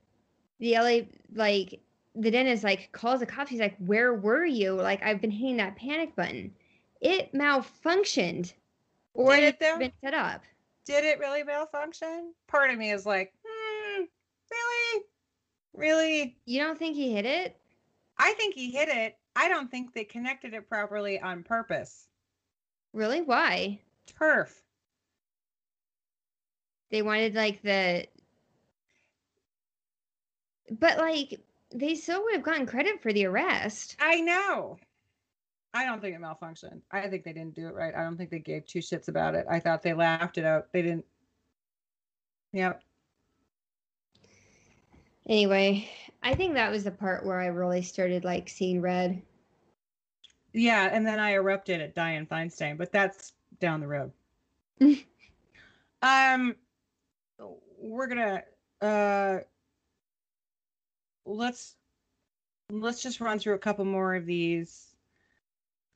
[0.58, 1.00] the LA
[1.34, 1.80] like
[2.14, 3.50] the dentist like calls the cops.
[3.50, 4.72] He's like, "Where were you?
[4.72, 6.54] Like I've been hitting that panic button.
[7.00, 8.54] It malfunctioned,
[9.14, 9.78] or Did it it's though?
[9.78, 10.42] been set up."
[10.86, 12.32] Did it really malfunction?
[12.46, 14.04] Part of me is like, hmm,
[14.50, 15.04] really,
[15.74, 16.36] really.
[16.46, 17.56] You don't think he hit it?
[18.18, 19.16] I think he hit it.
[19.34, 22.06] I don't think they connected it properly on purpose.
[22.92, 23.20] Really?
[23.20, 23.80] Why?
[24.06, 24.62] Turf.
[26.90, 28.06] They wanted like the,
[30.70, 31.40] but like
[31.74, 33.96] they still would have gotten credit for the arrest.
[34.00, 34.78] I know.
[35.76, 36.80] I don't think it malfunctioned.
[36.90, 37.94] I think they didn't do it right.
[37.94, 39.44] I don't think they gave two shits about it.
[39.50, 40.72] I thought they laughed it out.
[40.72, 41.04] They didn't.
[42.54, 42.82] Yep.
[45.28, 45.86] Anyway,
[46.22, 49.20] I think that was the part where I really started like seeing red.
[50.54, 54.12] Yeah, and then I erupted at Dianne Feinstein, but that's down the road.
[56.02, 56.56] um,
[57.78, 58.44] we're gonna
[58.80, 59.40] uh,
[61.26, 61.76] let's
[62.70, 64.95] let's just run through a couple more of these.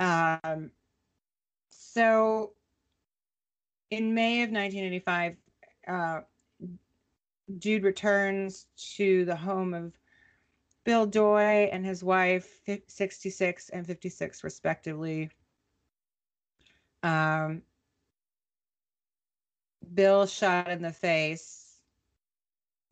[0.00, 0.70] Um,
[1.68, 2.54] so
[3.90, 5.37] in May of 1985,
[5.87, 6.20] uh,
[7.58, 8.66] Jude returns
[8.96, 9.92] to the home of
[10.85, 15.31] Bill Doi and his wife, 66 and 56, respectively.
[17.02, 17.62] Um,
[19.94, 21.77] Bill shot in the face,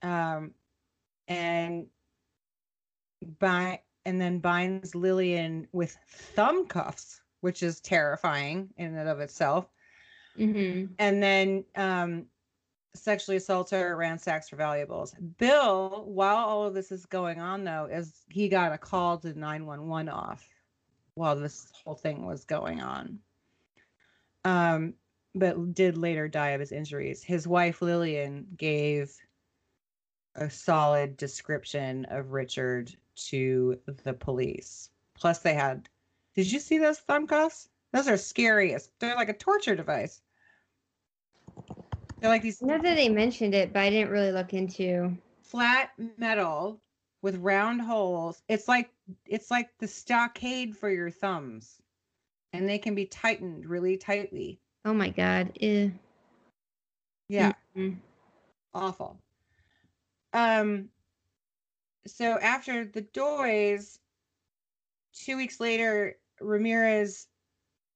[0.02, 0.52] um,
[1.28, 1.86] and
[3.38, 5.94] by and then binds Lillian with
[6.34, 9.68] thumb cuffs, which is terrifying in and of itself.
[10.38, 10.94] Mm-hmm.
[10.98, 12.24] And then um,
[12.94, 15.14] sexually assaults her, ransacks for valuables.
[15.36, 19.38] Bill, while all of this is going on, though, is he got a call to
[19.38, 20.48] 911 off
[21.12, 23.18] while this whole thing was going on.
[24.46, 24.94] Um,
[25.34, 27.22] but did later die of his injuries.
[27.22, 29.12] His wife Lillian gave
[30.34, 32.96] a solid description of Richard
[33.26, 34.90] to the police.
[35.14, 35.88] Plus, they had.
[36.34, 37.68] Did you see those thumb cuffs?
[37.92, 38.92] Those are scariest.
[39.00, 40.20] They're like a torture device.
[42.20, 45.16] They're like these Not that they mentioned it, but I didn't really look into.
[45.42, 46.80] flat metal
[47.22, 48.42] with round holes.
[48.48, 48.90] It's like
[49.26, 51.80] it's like the stockade for your thumbs,
[52.52, 54.60] and they can be tightened really tightly.
[54.84, 55.52] Oh my god.
[55.60, 55.92] Ew.
[57.28, 57.98] Yeah, Mhm.
[58.74, 59.18] awful.
[60.32, 60.90] Um.
[62.08, 63.98] So after the Dois,
[65.12, 67.26] two weeks later, Ramirez,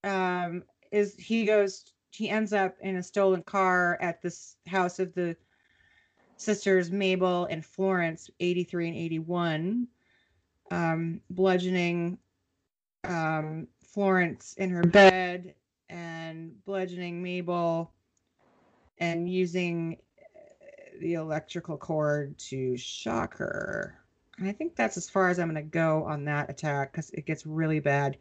[0.04, 5.14] um, is he goes he ends up in a stolen car at this house of
[5.14, 5.34] the
[6.36, 9.88] sisters Mabel and Florence, 83 and 81,
[10.70, 12.18] um, bludgeoning
[13.04, 15.54] um, Florence in her bed
[15.88, 17.92] and bludgeoning Mabel
[18.98, 20.38] and using uh,
[21.00, 24.01] the electrical cord to shock her.
[24.42, 27.10] And I think that's as far as I'm going to go on that attack because
[27.10, 28.16] it gets really bad.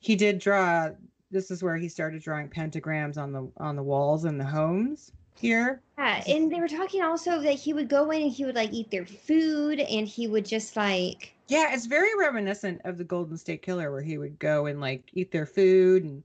[0.00, 0.90] He did draw.
[1.30, 5.12] This is where he started drawing pentagrams on the on the walls in the homes
[5.34, 5.82] here.
[5.98, 8.72] Yeah, and they were talking also that he would go in and he would like
[8.72, 13.36] eat their food and he would just like Yeah, it's very reminiscent of the Golden
[13.38, 16.22] State Killer, where he would go and like eat their food and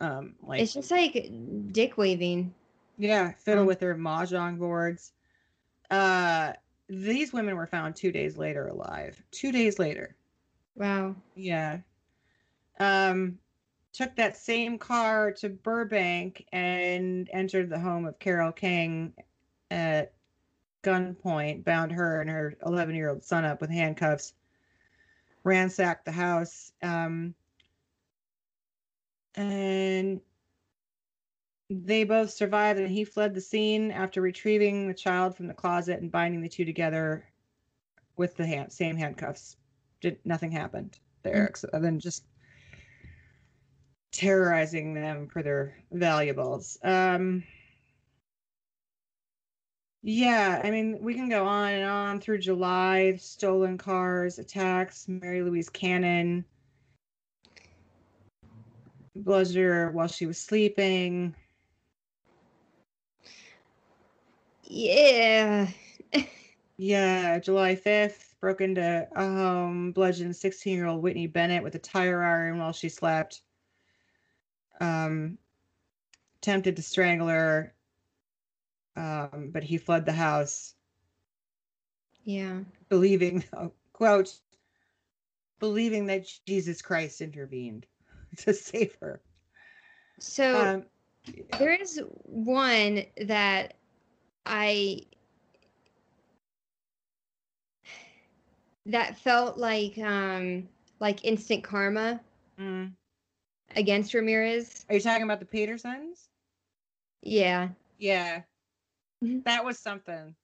[0.00, 1.30] um like it's just like
[1.72, 2.54] dick waving.
[2.98, 5.12] yeah, fiddle Um, with their mahjong boards.
[5.90, 6.54] Uh,
[6.92, 9.22] these women were found two days later alive.
[9.30, 10.14] Two days later.
[10.74, 11.16] Wow.
[11.34, 11.78] Yeah.
[12.78, 13.38] Um,
[13.94, 19.14] took that same car to Burbank and entered the home of Carol King
[19.70, 20.12] at
[20.82, 24.34] gunpoint, bound her and her 11 year old son up with handcuffs,
[25.44, 26.72] ransacked the house.
[26.82, 27.34] Um,
[29.34, 30.20] and
[31.72, 36.00] they both survived, and he fled the scene after retrieving the child from the closet
[36.00, 37.24] and binding the two together
[38.16, 39.56] with the hand, same handcuffs.
[40.00, 42.24] Did nothing happened there, ex- other than just
[44.12, 46.78] terrorizing them for their valuables.
[46.82, 47.44] Um,
[50.02, 53.16] yeah, I mean, we can go on and on through July.
[53.16, 56.44] Stolen cars, attacks, Mary Louise Cannon.
[59.24, 61.34] her while she was sleeping.
[64.72, 65.68] Yeah.
[66.78, 71.78] Yeah, July 5th, broke into a home, bludgeoned 16 year old Whitney Bennett with a
[71.78, 73.42] tire iron while she slept.
[74.80, 75.38] Um,
[76.38, 77.74] attempted to strangle her,
[78.96, 80.74] um, but he fled the house,
[82.24, 82.60] Yeah.
[82.88, 83.44] believing,
[83.92, 84.40] quote,
[85.60, 87.86] believing that Jesus Christ intervened
[88.38, 89.20] to save her.
[90.18, 90.86] So Um,
[91.58, 93.74] there is one that
[94.46, 95.02] I
[98.86, 100.68] that felt like um
[101.00, 102.20] like instant karma
[102.58, 102.90] mm.
[103.76, 104.84] against Ramirez.
[104.88, 106.28] Are you talking about the Petersens?
[107.22, 107.68] Yeah.
[107.98, 108.42] Yeah.
[109.22, 109.44] Mhm.
[109.44, 110.34] That was something.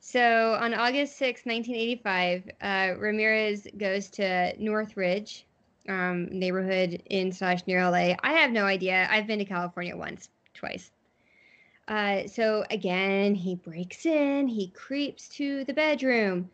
[0.00, 5.44] So on August sixth, 1985, uh, Ramirez goes to Northridge
[5.88, 8.14] um, neighborhood in slash near LA.
[8.22, 9.08] I have no idea.
[9.10, 10.90] I've been to California once, twice.
[11.88, 16.50] Uh, so again, he breaks in, he creeps to the bedroom.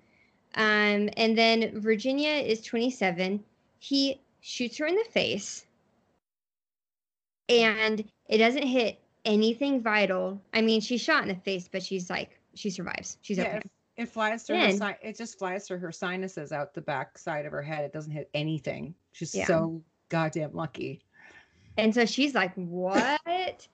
[0.54, 3.42] Um, and then Virginia is 27.
[3.80, 5.66] He shoots her in the face.
[7.48, 10.40] And it doesn't hit anything vital.
[10.52, 13.18] I mean, she's shot in the face, but she's like, she survives.
[13.22, 13.56] She's Yeah, okay.
[13.58, 16.80] it, it flies through her Then- si- it just flies through her sinuses out the
[16.80, 17.84] back side of her head.
[17.84, 18.94] It doesn't hit anything.
[19.12, 19.46] She's Yeah.
[19.46, 21.00] so goddamn lucky.
[21.76, 23.66] And so she's like, What?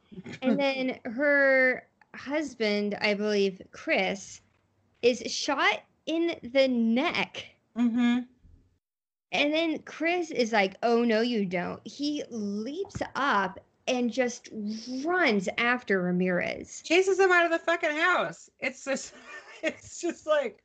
[0.42, 4.40] and then her husband, I believe, Chris,
[5.02, 7.46] is shot in the neck.
[7.76, 8.20] mm-hmm.
[9.32, 11.80] And then Chris is like, Oh, no, you don't.
[11.86, 14.48] He leaps up and just
[15.04, 16.82] runs after Ramirez.
[16.82, 18.48] Chases him out of the fucking house.
[18.60, 19.14] It's just
[19.62, 20.62] it's just like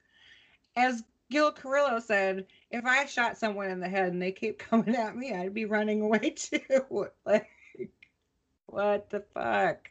[0.75, 4.95] as Gil Carrillo said, if I shot someone in the head and they keep coming
[4.95, 7.07] at me, I'd be running away too.
[7.25, 7.47] like
[8.67, 9.89] what the fuck?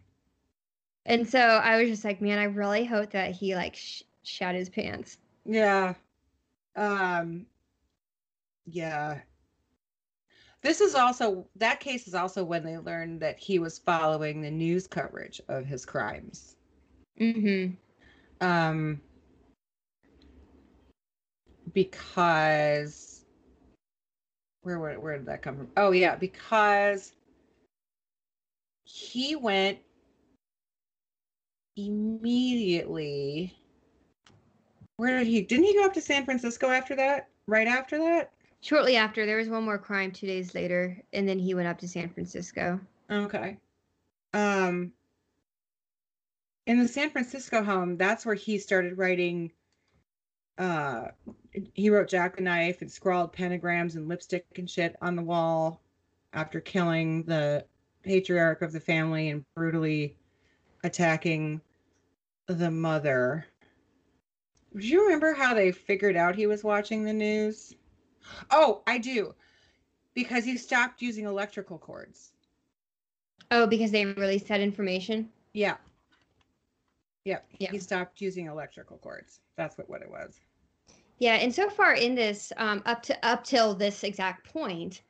[1.06, 4.54] And so I was just like, Man, I really hope that he like sh- shat
[4.54, 5.18] his pants.
[5.44, 5.94] Yeah.
[6.76, 7.46] Um
[8.66, 9.20] yeah.
[10.62, 14.50] This is also that case is also when they learned that he was following the
[14.50, 16.56] news coverage of his crimes.
[17.20, 17.76] Mm
[18.40, 18.46] hmm.
[18.46, 19.00] Um
[21.74, 23.24] because
[24.62, 25.68] where where where did that come from?
[25.76, 27.12] Oh yeah, because
[28.84, 29.78] he went
[31.76, 33.52] immediately
[34.96, 37.28] where did he didn't he go up to San Francisco after that?
[37.46, 38.30] Right after that?
[38.60, 41.78] Shortly after, there was one more crime two days later, and then he went up
[41.80, 42.80] to San Francisco.
[43.10, 43.58] Okay.
[44.32, 44.92] Um
[46.66, 49.52] in the San Francisco home, that's where he started writing
[50.59, 51.09] uh
[51.72, 55.80] he wrote Jack the Knife and scrawled pentagrams and lipstick and shit on the wall
[56.32, 57.64] after killing the
[58.02, 60.16] patriarch of the family and brutally
[60.82, 61.61] attacking
[62.46, 63.46] the mother.
[64.76, 67.74] Do you remember how they figured out he was watching the news?
[68.50, 69.34] Oh, I do.
[70.14, 72.32] Because he stopped using electrical cords.
[73.50, 75.28] Oh, because they released that information?
[75.52, 75.76] Yeah.
[77.24, 77.38] Yeah.
[77.59, 77.70] Yeah.
[77.70, 79.40] He stopped using electrical cords.
[79.57, 80.40] That's what, what it was.
[81.18, 85.02] Yeah, and so far in this, um, up to up till this exact point,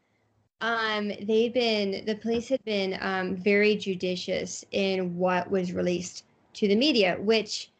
[0.60, 6.24] um, they've been the police had been um, very judicious in what was released
[6.54, 7.70] to the media, which,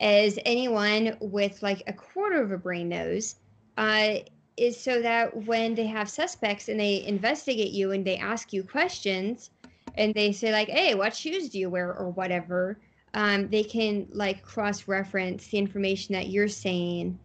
[0.00, 3.36] as anyone with like a quarter of a brain knows,
[3.76, 4.16] uh,
[4.56, 8.62] is so that when they have suspects and they investigate you and they ask you
[8.62, 9.50] questions,
[9.96, 12.78] and they say like, "Hey, what shoes do you wear?" or whatever,
[13.12, 17.18] um, they can like cross-reference the information that you're saying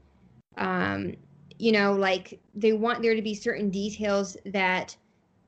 [0.57, 1.15] um,
[1.57, 4.95] you know, like they want there to be certain details that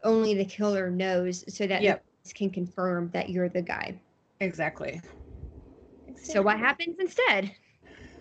[0.03, 2.03] only the killer knows so that Yep.
[2.35, 3.99] can confirm that you're the guy.
[4.39, 5.01] Exactly.
[6.15, 7.51] So what happens instead?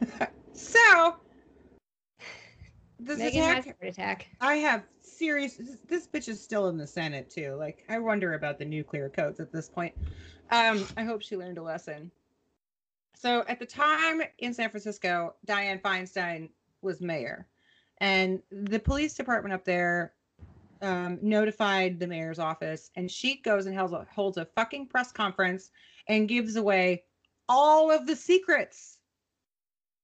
[0.52, 1.16] So
[2.98, 4.26] this Megan has a attack, heart attack.
[4.40, 5.56] I have serious.
[5.56, 7.54] This, this bitch is still in the Senate too.
[7.54, 9.94] Like I wonder about the nuclear codes at this point.
[10.50, 12.10] Um, I hope she learned a lesson.
[13.14, 16.50] So at the time in San Francisco, Dianne Feinstein
[16.82, 17.46] was mayor,
[17.98, 20.14] and the police department up there
[20.82, 25.12] um, notified the mayor's office, and she goes and holds a, holds a fucking press
[25.12, 25.70] conference
[26.08, 27.04] and gives away
[27.48, 28.98] all of the secrets.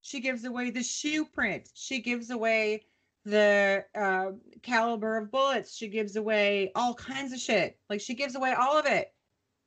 [0.03, 1.68] She gives away the shoe print.
[1.74, 2.85] She gives away
[3.24, 5.77] the uh, caliber of bullets.
[5.77, 7.79] She gives away all kinds of shit.
[7.91, 9.12] Like she gives away all of it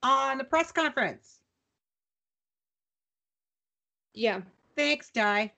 [0.01, 1.39] on the press conference.
[4.13, 4.41] Yeah.
[4.75, 5.51] Thanks, Di.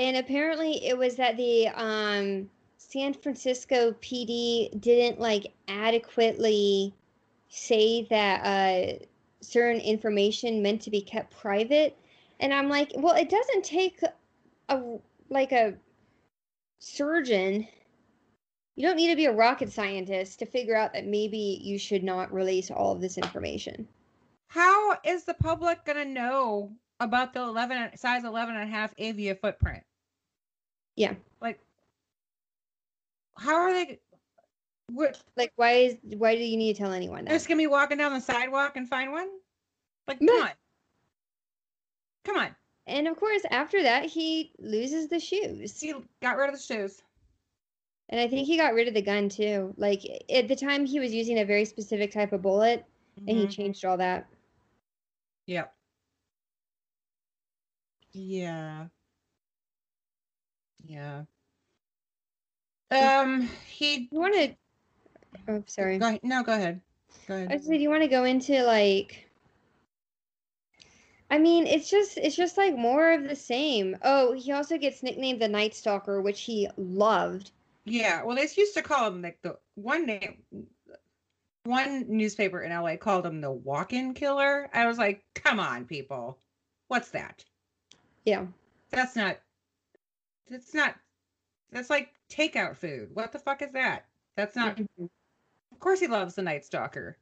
[0.00, 2.48] And apparently it was that the um
[2.78, 6.94] San Francisco PD didn't like adequately
[7.50, 9.04] say that uh,
[9.42, 11.98] certain information meant to be kept private.
[12.40, 14.00] And I'm like, well, it doesn't take
[14.70, 14.82] a
[15.28, 15.74] like a
[16.78, 17.68] surgeon.
[18.76, 22.02] You don't need to be a rocket scientist to figure out that maybe you should
[22.02, 23.86] not release all of this information.
[24.48, 28.94] How is the public going to know about the 11 size 11 and a half
[28.98, 29.84] avia footprint?
[31.00, 31.14] Yeah.
[31.40, 31.58] Like
[33.38, 33.98] how are they
[34.92, 37.38] what like why is why do you need to tell anyone they're that?
[37.38, 39.28] just gonna be walking down the sidewalk and find one?
[40.06, 40.50] Like come on.
[42.26, 42.54] Come on.
[42.86, 45.80] And of course, after that, he loses the shoes.
[45.80, 47.00] He got rid of the shoes.
[48.10, 49.72] And I think he got rid of the gun too.
[49.78, 52.84] Like at the time, he was using a very specific type of bullet,
[53.26, 53.50] and he Mhm.
[53.50, 54.26] changed all that.
[55.46, 55.74] Yep.
[58.12, 58.88] Yeah.
[60.86, 61.22] Yeah.
[62.90, 64.54] Um he You want to?
[65.48, 65.98] Oh, sorry.
[65.98, 66.20] go ahead.
[66.22, 66.80] No, go ahead.
[67.28, 67.48] Go ahead.
[67.52, 69.26] I said, do you want to go into like?
[71.30, 73.96] I mean, it's just it's just like more of the same.
[74.02, 77.52] Oh, he also gets nicknamed the Night Stalker, which he loved.
[77.84, 80.42] Yeah, well, they used to call him like the one name,
[81.64, 84.68] one newspaper in LA called him the walk-in killer.
[84.74, 86.38] I was like, come on, people,
[86.88, 87.44] what's that?
[88.24, 88.46] Yeah,
[88.90, 89.38] That's not.
[90.50, 90.96] That's not.
[91.70, 93.10] That's like takeout food.
[93.14, 94.06] What the fuck is that?
[94.36, 94.80] That's not.
[94.80, 97.16] Of course, he loves the Night Stalker.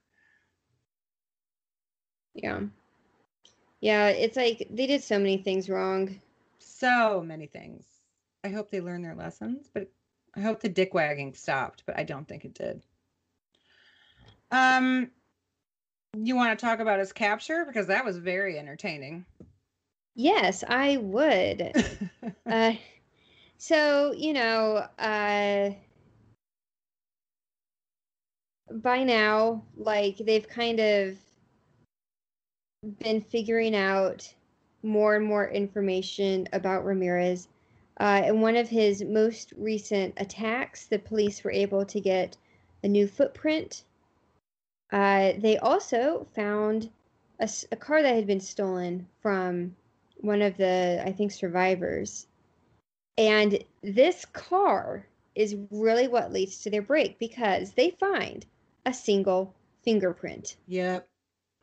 [2.34, 2.60] yeah,
[3.80, 4.08] yeah.
[4.08, 6.20] It's like they did so many things wrong.
[6.58, 7.84] So many things.
[8.44, 9.90] I hope they learn their lessons, but
[10.34, 12.82] I hope the dick wagging stopped, but I don't think it did.
[14.50, 15.10] Um,
[16.16, 19.26] you want to talk about his capture because that was very entertaining.
[20.14, 21.72] Yes, I would.
[22.46, 22.72] uh,
[23.58, 25.70] so you know, uh,
[28.70, 31.18] by now, like they've kind of
[33.00, 34.32] been figuring out
[34.82, 37.48] more and more information about Ramirez.
[37.98, 42.36] Uh, in one of his most recent attacks, the police were able to get
[42.84, 43.82] a new footprint.
[44.92, 46.90] Uh, they also found
[47.40, 49.74] a, a car that had been stolen from
[50.18, 52.27] one of the, I think, survivors.
[53.18, 55.04] And this car
[55.34, 58.46] is really what leads to their break because they find
[58.86, 60.56] a single fingerprint.
[60.66, 61.08] yep.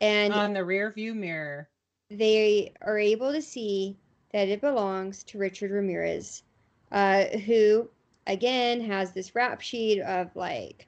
[0.01, 1.69] And On the rear view mirror.
[2.09, 3.95] they are able to see
[4.33, 6.43] that it belongs to Richard Ramirez,
[6.91, 7.89] uh, who
[8.27, 10.87] again has this rap sheet of like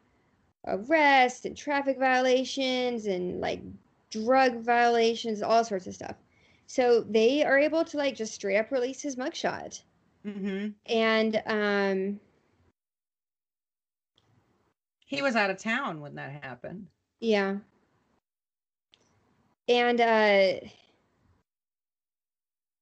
[0.65, 3.61] arrests and traffic violations and like
[4.09, 6.15] drug violations, all sorts of stuff.
[6.65, 9.81] So they are able to like just straight up release his mugshot.
[10.27, 12.19] Hmm And um,
[15.05, 16.89] He was out of town when that happened.
[17.19, 17.57] yeah.
[19.69, 20.59] And uh,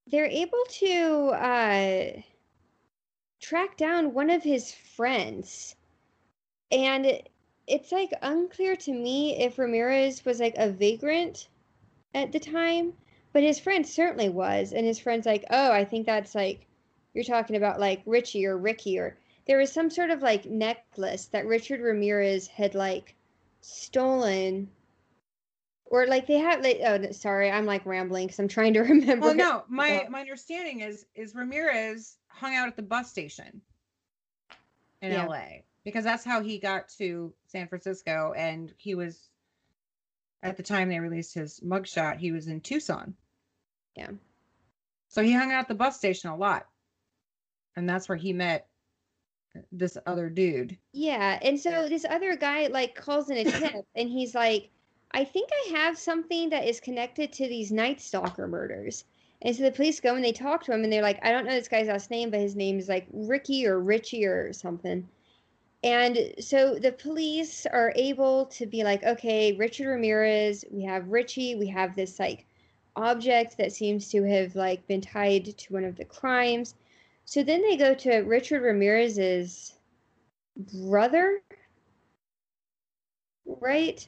[0.07, 2.21] they're able to uh,
[3.39, 5.75] track down one of his friends.
[6.71, 7.21] And
[7.67, 11.47] it's like unclear to me if Ramirez was like a vagrant
[12.13, 12.93] at the time,
[13.33, 14.73] but his friend certainly was.
[14.73, 16.67] And his friend's like, oh, I think that's like,
[17.15, 21.25] you're talking about like Richie or Ricky or there was some sort of like necklace
[21.27, 23.15] that Richard Ramirez had like
[23.61, 24.69] stolen.
[25.87, 29.27] Or like they have like oh sorry I'm like rambling because I'm trying to remember.
[29.27, 30.09] Well, no, my Yeah.
[30.09, 33.61] my understanding is is Ramirez hung out at the bus station
[35.01, 35.25] in Yeah.
[35.27, 35.45] LA
[35.83, 39.29] because that's how he got to San Francisco, and he was
[40.41, 42.17] at the time they released his mugshot.
[42.17, 43.13] He was in Tucson.
[43.95, 44.09] Yeah.
[45.07, 46.65] So he hung out at the bus station a lot,
[47.75, 48.67] and that's where he met
[49.71, 50.77] this other dude.
[50.93, 54.69] Yeah, and so this other guy like calls in a tip, and he's like,
[55.11, 59.05] "I think I have something that is connected to these Night Stalker murders."
[59.41, 61.45] And so the police go and they talk to him, and they're like, "I don't
[61.45, 65.07] know this guy's last name, but his name is like Ricky or Richie or something."
[65.83, 71.55] And so the police are able to be like, "Okay, Richard Ramirez, we have Richie,
[71.55, 72.45] we have this like
[72.95, 76.75] object that seems to have like been tied to one of the crimes."
[77.25, 79.73] So then they go to Richard Ramirez's
[80.57, 81.41] brother,
[83.45, 84.07] right?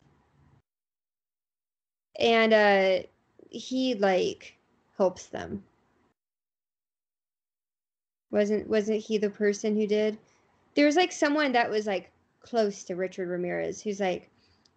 [2.20, 3.07] And uh
[3.49, 4.57] he like
[4.97, 5.63] helps them.
[8.30, 10.18] Wasn't wasn't he the person who did?
[10.76, 12.11] There was like someone that was like
[12.41, 14.30] close to Richard Ramirez who's like,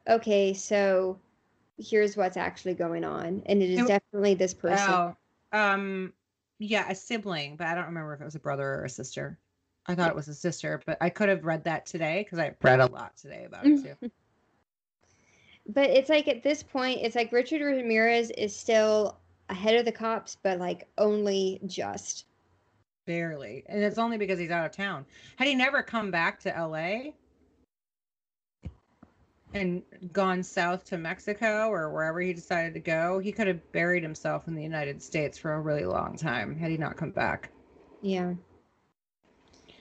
[0.09, 1.19] okay, so
[1.79, 4.95] here's what's actually going on, and it is It- definitely this person.
[4.95, 5.17] Oh,
[5.53, 6.13] um,
[6.61, 9.39] yeah, a sibling, but I don't remember if it was a brother or a sister.
[9.87, 12.55] I thought it was a sister, but I could have read that today because I
[12.63, 14.11] read a lot today about it too.
[15.67, 19.17] but it's like at this point, it's like Richard Ramirez is still
[19.49, 22.27] ahead of the cops, but like only just.
[23.07, 23.65] Barely.
[23.67, 25.07] And it's only because he's out of town.
[25.37, 27.13] Had he never come back to LA
[29.53, 29.83] and
[30.13, 34.47] gone south to Mexico or wherever he decided to go, he could have buried himself
[34.49, 37.51] in the United States for a really long time had he not come back.
[38.01, 38.35] Yeah.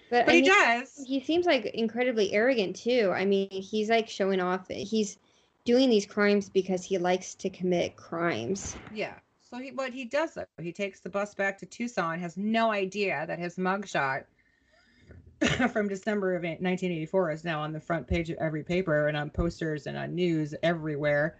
[0.09, 1.03] But, But he mean, does.
[1.05, 3.11] he seems like incredibly arrogant too.
[3.13, 4.67] I mean, he's like showing off.
[4.69, 5.19] He's
[5.65, 8.75] doing these crimes because he likes to commit crimes.
[8.91, 9.19] Yeah.
[9.39, 12.71] So he what he does though, he takes the bus back to Tucson, has no
[12.71, 14.25] idea that his mugshot
[15.71, 19.29] from December of 1984 is now on the front page of every paper and on
[19.29, 21.37] posters and on news everywhere.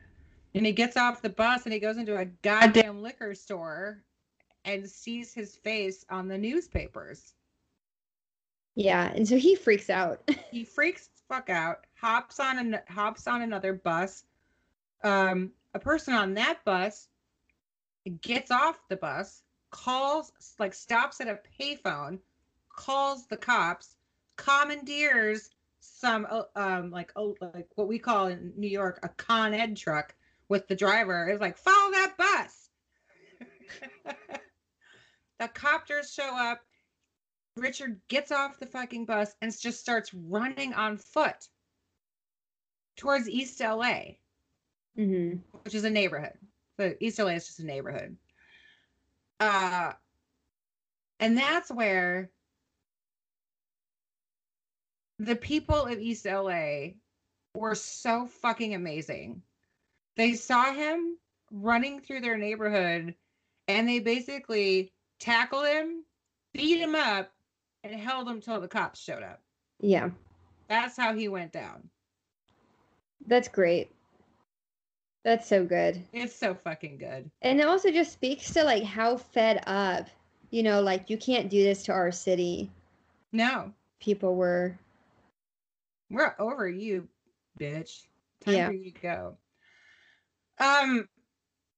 [0.55, 4.03] And he gets off the bus and he goes into a goddamn liquor store
[4.65, 7.33] and sees his face on the newspapers.
[8.75, 10.21] Yeah, and so he freaks out.
[10.51, 14.23] He freaks the fuck out, hops on an hops on another bus.
[15.03, 17.07] Um, a person on that bus
[18.21, 22.17] gets off the bus, calls like stops at a payphone,
[22.79, 23.95] calls the cops,
[24.37, 25.49] commandeers
[25.81, 29.75] some uh, um like oh like what we call in New York a Con Ed
[29.75, 30.15] truck
[30.47, 31.27] with the driver.
[31.27, 32.69] It's like follow that bus.
[35.39, 36.61] the copters show up.
[37.57, 41.49] Richard gets off the fucking bus and just starts running on foot
[42.95, 44.01] towards East LA
[44.95, 46.33] hmm which is a neighborhood.
[46.77, 48.15] So East LA is just a neighborhood.
[49.41, 49.91] Uh
[51.19, 52.31] and that's where
[55.19, 56.89] the people of East LA
[57.55, 59.41] were so fucking amazing.
[60.15, 61.17] They saw him
[61.51, 63.15] running through their neighborhood
[63.67, 66.03] and they basically tackled him,
[66.53, 67.31] beat him up,
[67.83, 69.41] and held him till the cops showed up.
[69.79, 70.09] Yeah,
[70.67, 71.89] That's how he went down.
[73.27, 73.91] that's great.
[75.23, 76.01] That's so good.
[76.13, 77.29] It's so fucking good.
[77.41, 80.07] And it also just speaks to like how fed up,
[80.49, 82.69] you know, like you can't do this to our city.
[83.31, 84.77] No, People were.
[86.09, 87.07] We're over you,
[87.59, 88.07] bitch.
[88.45, 88.67] Time Yeah.
[88.67, 89.37] for you to go.
[90.59, 91.07] Um,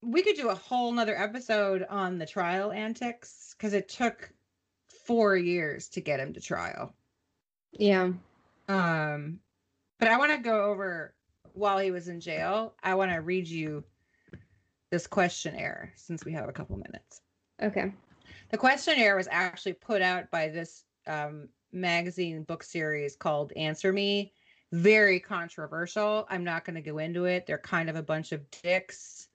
[0.02, 4.32] we could do a whole nother episode on the trial antics because it took
[5.06, 6.94] four years to get him to trial.
[7.72, 8.12] Yeah.
[8.68, 9.40] Um,
[10.00, 11.14] but I want to go over
[11.54, 12.76] while he was in jail.
[12.82, 13.84] I want to read you
[14.90, 17.22] this questionnaire since we have a couple minutes.
[17.62, 17.92] Okay.
[18.50, 24.34] The questionnaire was actually put out by this um, magazine book series called Answer Me.
[24.72, 26.26] Very controversial.
[26.30, 27.46] I'm not going to go into it.
[27.46, 29.28] They're kind of a bunch of dicks.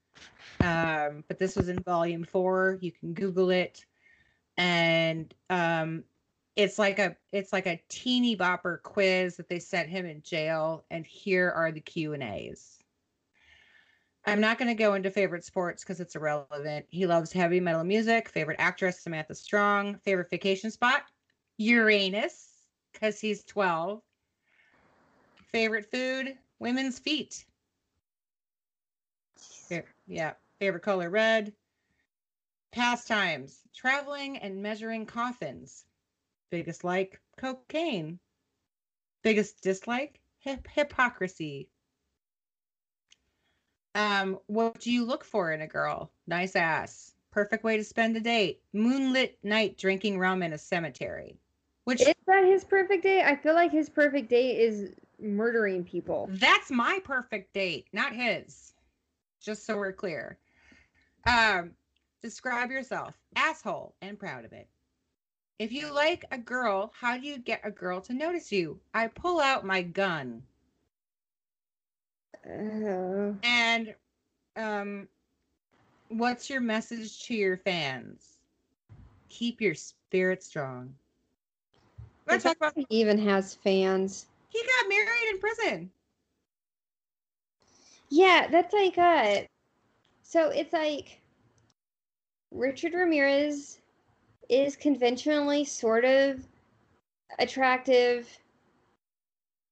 [0.61, 2.79] Um, but this was in volume four.
[2.81, 3.85] You can Google it,
[4.57, 6.05] and um,
[6.57, 10.87] it's like a it's like a teeny bopper quiz that they sent him in jail.
[10.91, 12.79] And here are the Q and A's.
[14.25, 16.87] I'm not going to go into favorite sports because it's irrelevant.
[16.89, 18.29] He loves heavy metal music.
[18.29, 19.99] Favorite actress, Samantha Strong.
[19.99, 21.03] Favorite vacation spot,
[21.59, 22.49] Uranus,
[22.93, 24.03] because he's 12.
[25.53, 27.45] Favorite food, women's feet.
[30.07, 30.35] Yeah.
[30.59, 31.53] Favorite color, red.
[32.73, 35.85] Pastimes, traveling and measuring coffins.
[36.51, 38.19] Biggest like, cocaine.
[39.23, 41.69] Biggest dislike, hip- hypocrisy.
[43.95, 46.13] Um, what do you look for in a girl?
[46.27, 47.15] Nice ass.
[47.31, 48.63] Perfect way to spend a date.
[48.73, 51.39] Moonlit night drinking rum in a cemetery.
[51.87, 53.23] Which Is that his perfect date?
[53.25, 56.29] I feel like his perfect date is murdering people.
[56.35, 58.75] that's my perfect date, not his.
[59.41, 60.39] Just so we're clear.
[61.27, 61.73] Um,
[62.23, 63.15] describe yourself.
[63.37, 64.69] Asshole and proud of it.
[65.59, 68.81] If you like a girl, how do you get a girl to notice you?
[68.95, 70.43] I pull out my gun.
[72.45, 73.95] Uh, And
[74.57, 75.09] um
[76.09, 78.39] what's your message to your fans?
[79.29, 80.95] Keep your spirit strong.
[82.27, 84.27] We're talk about he even has fans.
[84.49, 85.91] he got married in prison.
[88.09, 89.43] Yeah, that's like uh
[90.23, 91.21] so it's like
[92.51, 93.81] Richard Ramirez
[94.49, 96.41] is conventionally sort of
[97.39, 98.29] attractive,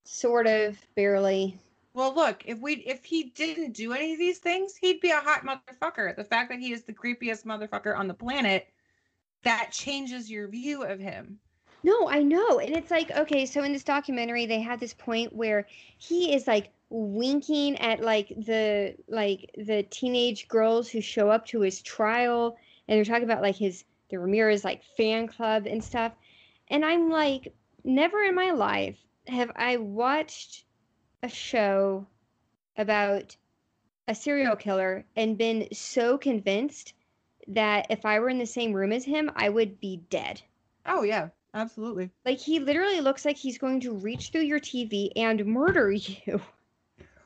[0.04, 1.58] sort of barely.
[1.94, 5.20] Well, look, if we if he didn't do any of these things, he'd be a
[5.20, 6.14] hot motherfucker.
[6.14, 8.68] The fact that he is the creepiest motherfucker on the planet,
[9.44, 11.38] that changes your view of him.
[11.84, 12.60] No, I know.
[12.60, 15.66] And it's like, okay, so in this documentary they have this point where
[15.98, 21.60] he is like winking at like the like the teenage girls who show up to
[21.60, 22.56] his trial
[22.88, 26.12] and they're talking about like his the Ramirez like fan club and stuff.
[26.68, 27.52] And I'm like
[27.84, 30.64] never in my life have I watched
[31.22, 32.06] a show
[32.78, 33.36] about
[34.08, 36.94] a serial killer and been so convinced
[37.48, 40.40] that if I were in the same room as him, I would be dead.
[40.86, 42.10] Oh yeah, absolutely.
[42.24, 46.40] Like he literally looks like he's going to reach through your TV and murder you.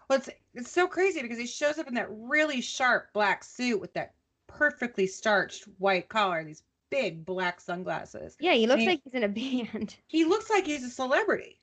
[0.08, 3.80] Well, it's it's so crazy because he shows up in that really sharp black suit
[3.80, 4.14] with that
[4.46, 8.36] perfectly starched white collar, these big black sunglasses.
[8.40, 9.28] Yeah, he looks he- like he's in a
[9.70, 9.96] band.
[10.06, 11.60] He looks like he's a celebrity,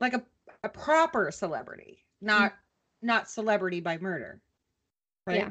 [0.00, 0.22] like a
[0.62, 2.54] a proper celebrity, not
[3.02, 4.40] not celebrity by murder,
[5.26, 5.36] right?
[5.36, 5.50] Yeah.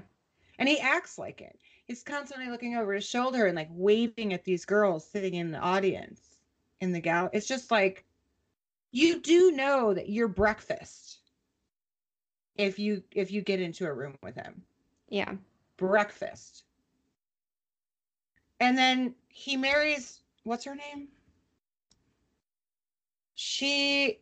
[0.57, 1.59] And he acts like it.
[1.85, 5.59] He's constantly looking over his shoulder and like waving at these girls sitting in the
[5.59, 6.34] audience
[6.81, 7.29] in the gal.
[7.33, 8.05] It's just like
[8.91, 11.19] you do know that you're breakfast
[12.55, 14.61] if you if you get into a room with him.
[15.09, 15.33] Yeah.
[15.77, 16.63] Breakfast.
[18.59, 21.07] And then he marries what's her name?
[23.35, 24.19] She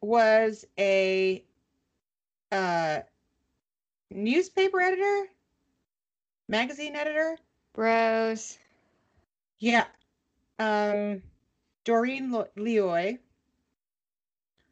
[0.00, 1.44] was a
[2.52, 3.00] uh
[4.10, 5.24] newspaper editor,
[6.48, 7.36] magazine editor.
[7.74, 8.58] Bros.
[9.58, 9.86] Yeah.
[10.60, 11.22] Um,
[11.84, 13.18] Doreen Lioy.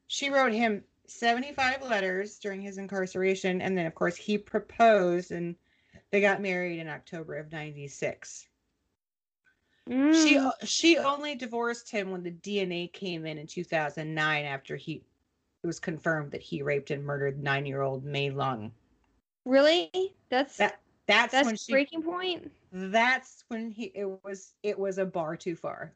[0.07, 3.61] She wrote him 75 letters during his incarceration.
[3.61, 5.57] And then, of course, he proposed and
[6.11, 8.49] they got married in October of 96.
[9.89, 10.53] She, Mm.
[10.65, 15.03] she only divorced him when the DNA came in in 2009 after he
[15.65, 18.71] it was confirmed that he raped and murdered nine year old Mei Leung.
[19.45, 19.91] really?
[20.29, 22.53] That's That that's, that's when she breaking point.
[22.71, 25.93] that's when he it was it was a bar too far.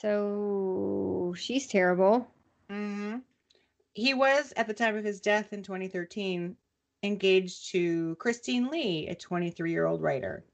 [0.00, 2.26] So she's terrible.
[2.68, 3.18] hmm
[3.94, 6.56] He was, at the time of his death in 2013,
[7.02, 10.44] engaged to Christine Lee, a 23 year old writer.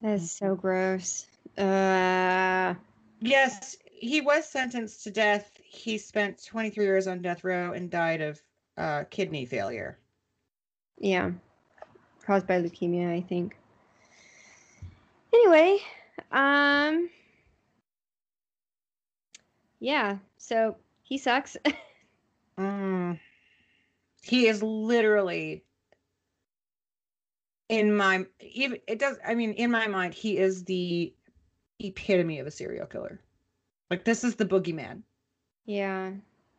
[0.00, 1.26] That's so gross.
[1.56, 2.74] Uh
[3.20, 5.50] Yes, he was sentenced to death.
[5.64, 8.42] He spent 23 years on death row and died of
[8.76, 9.98] uh, kidney failure.
[10.98, 11.32] yeah.
[12.26, 13.56] Caused by leukemia, I think.
[15.32, 15.78] Anyway,
[16.32, 17.08] um
[19.80, 21.56] Yeah, so he sucks.
[22.58, 23.18] Mm.
[24.22, 25.64] He is literally
[27.68, 31.14] in my even it does I mean in my mind he is the
[31.78, 33.20] epitome of a serial killer.
[33.90, 35.02] Like this is the boogeyman.
[35.66, 36.12] yeah.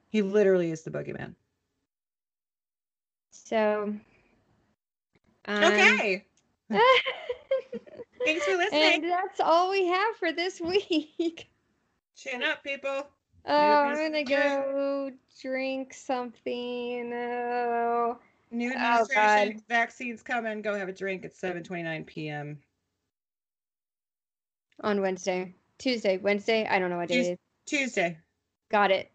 [0.09, 1.35] He literally is the boogeyman.
[3.31, 3.95] So
[5.45, 6.25] um, Okay.
[8.26, 9.03] Thanks for listening.
[9.03, 11.49] and that's all we have for this week.
[12.17, 13.07] Chin up, people.
[13.47, 15.11] Oh, I'm gonna go
[15.41, 17.13] drink something.
[17.13, 18.17] Oh,
[18.51, 19.61] New Oh, administration, God.
[19.69, 20.61] vaccines coming.
[20.61, 22.57] Go have a drink at 7:29 p.m.
[24.82, 26.65] on Wednesday, Tuesday, Wednesday.
[26.67, 27.38] I don't know what day Tues- it is.
[27.67, 28.17] Tuesday,
[28.69, 29.11] Got it.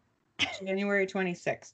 [0.65, 1.73] January 26th.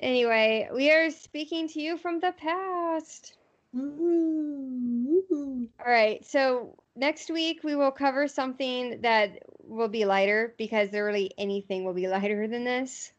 [0.00, 3.34] Anyway, we are speaking to you from the past.
[3.72, 5.68] Woo-hoo.
[5.84, 11.04] All right, so next week we will cover something that will be lighter because there
[11.04, 13.12] really anything will be lighter than this.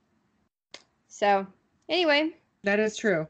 [1.07, 1.47] So,
[1.87, 2.31] anyway,
[2.63, 3.27] That is true.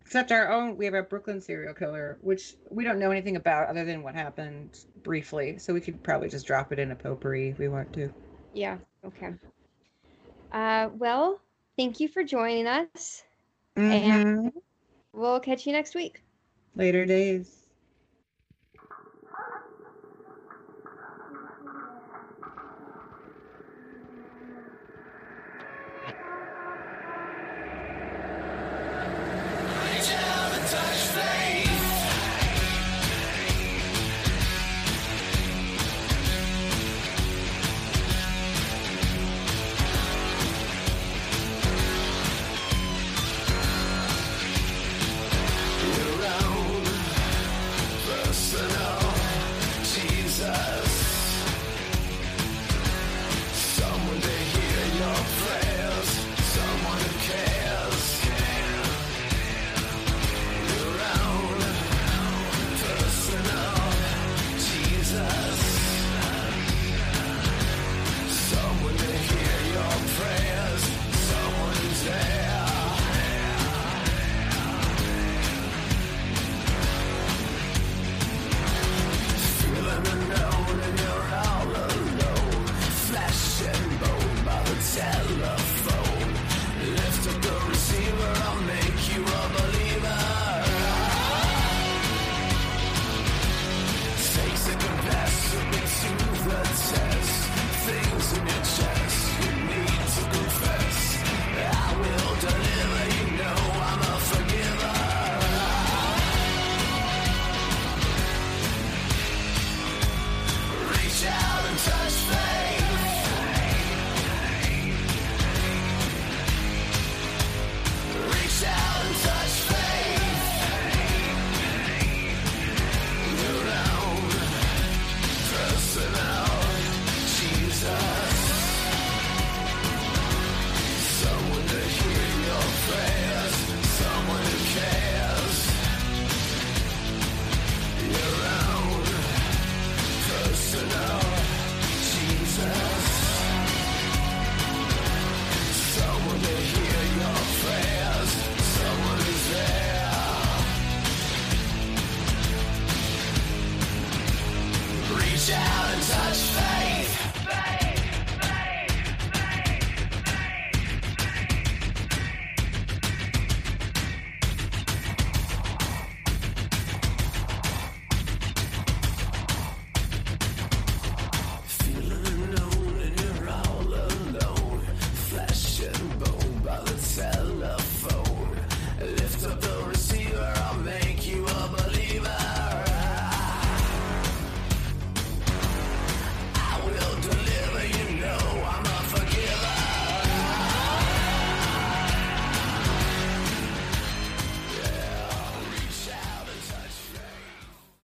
[0.00, 3.68] Except our own, we have a Brooklyn serial killer, which we don't know anything about
[3.68, 5.58] other than what happened briefly.
[5.58, 8.12] So we could probably just drop it in a potpourri if we want to.
[8.52, 9.32] yeah, okay.
[10.52, 11.40] Uh, well,
[11.78, 13.22] thank you for joining us.
[13.76, 14.52] Mhm.
[15.14, 16.22] We'll catch you next week.
[16.74, 17.61] Later days.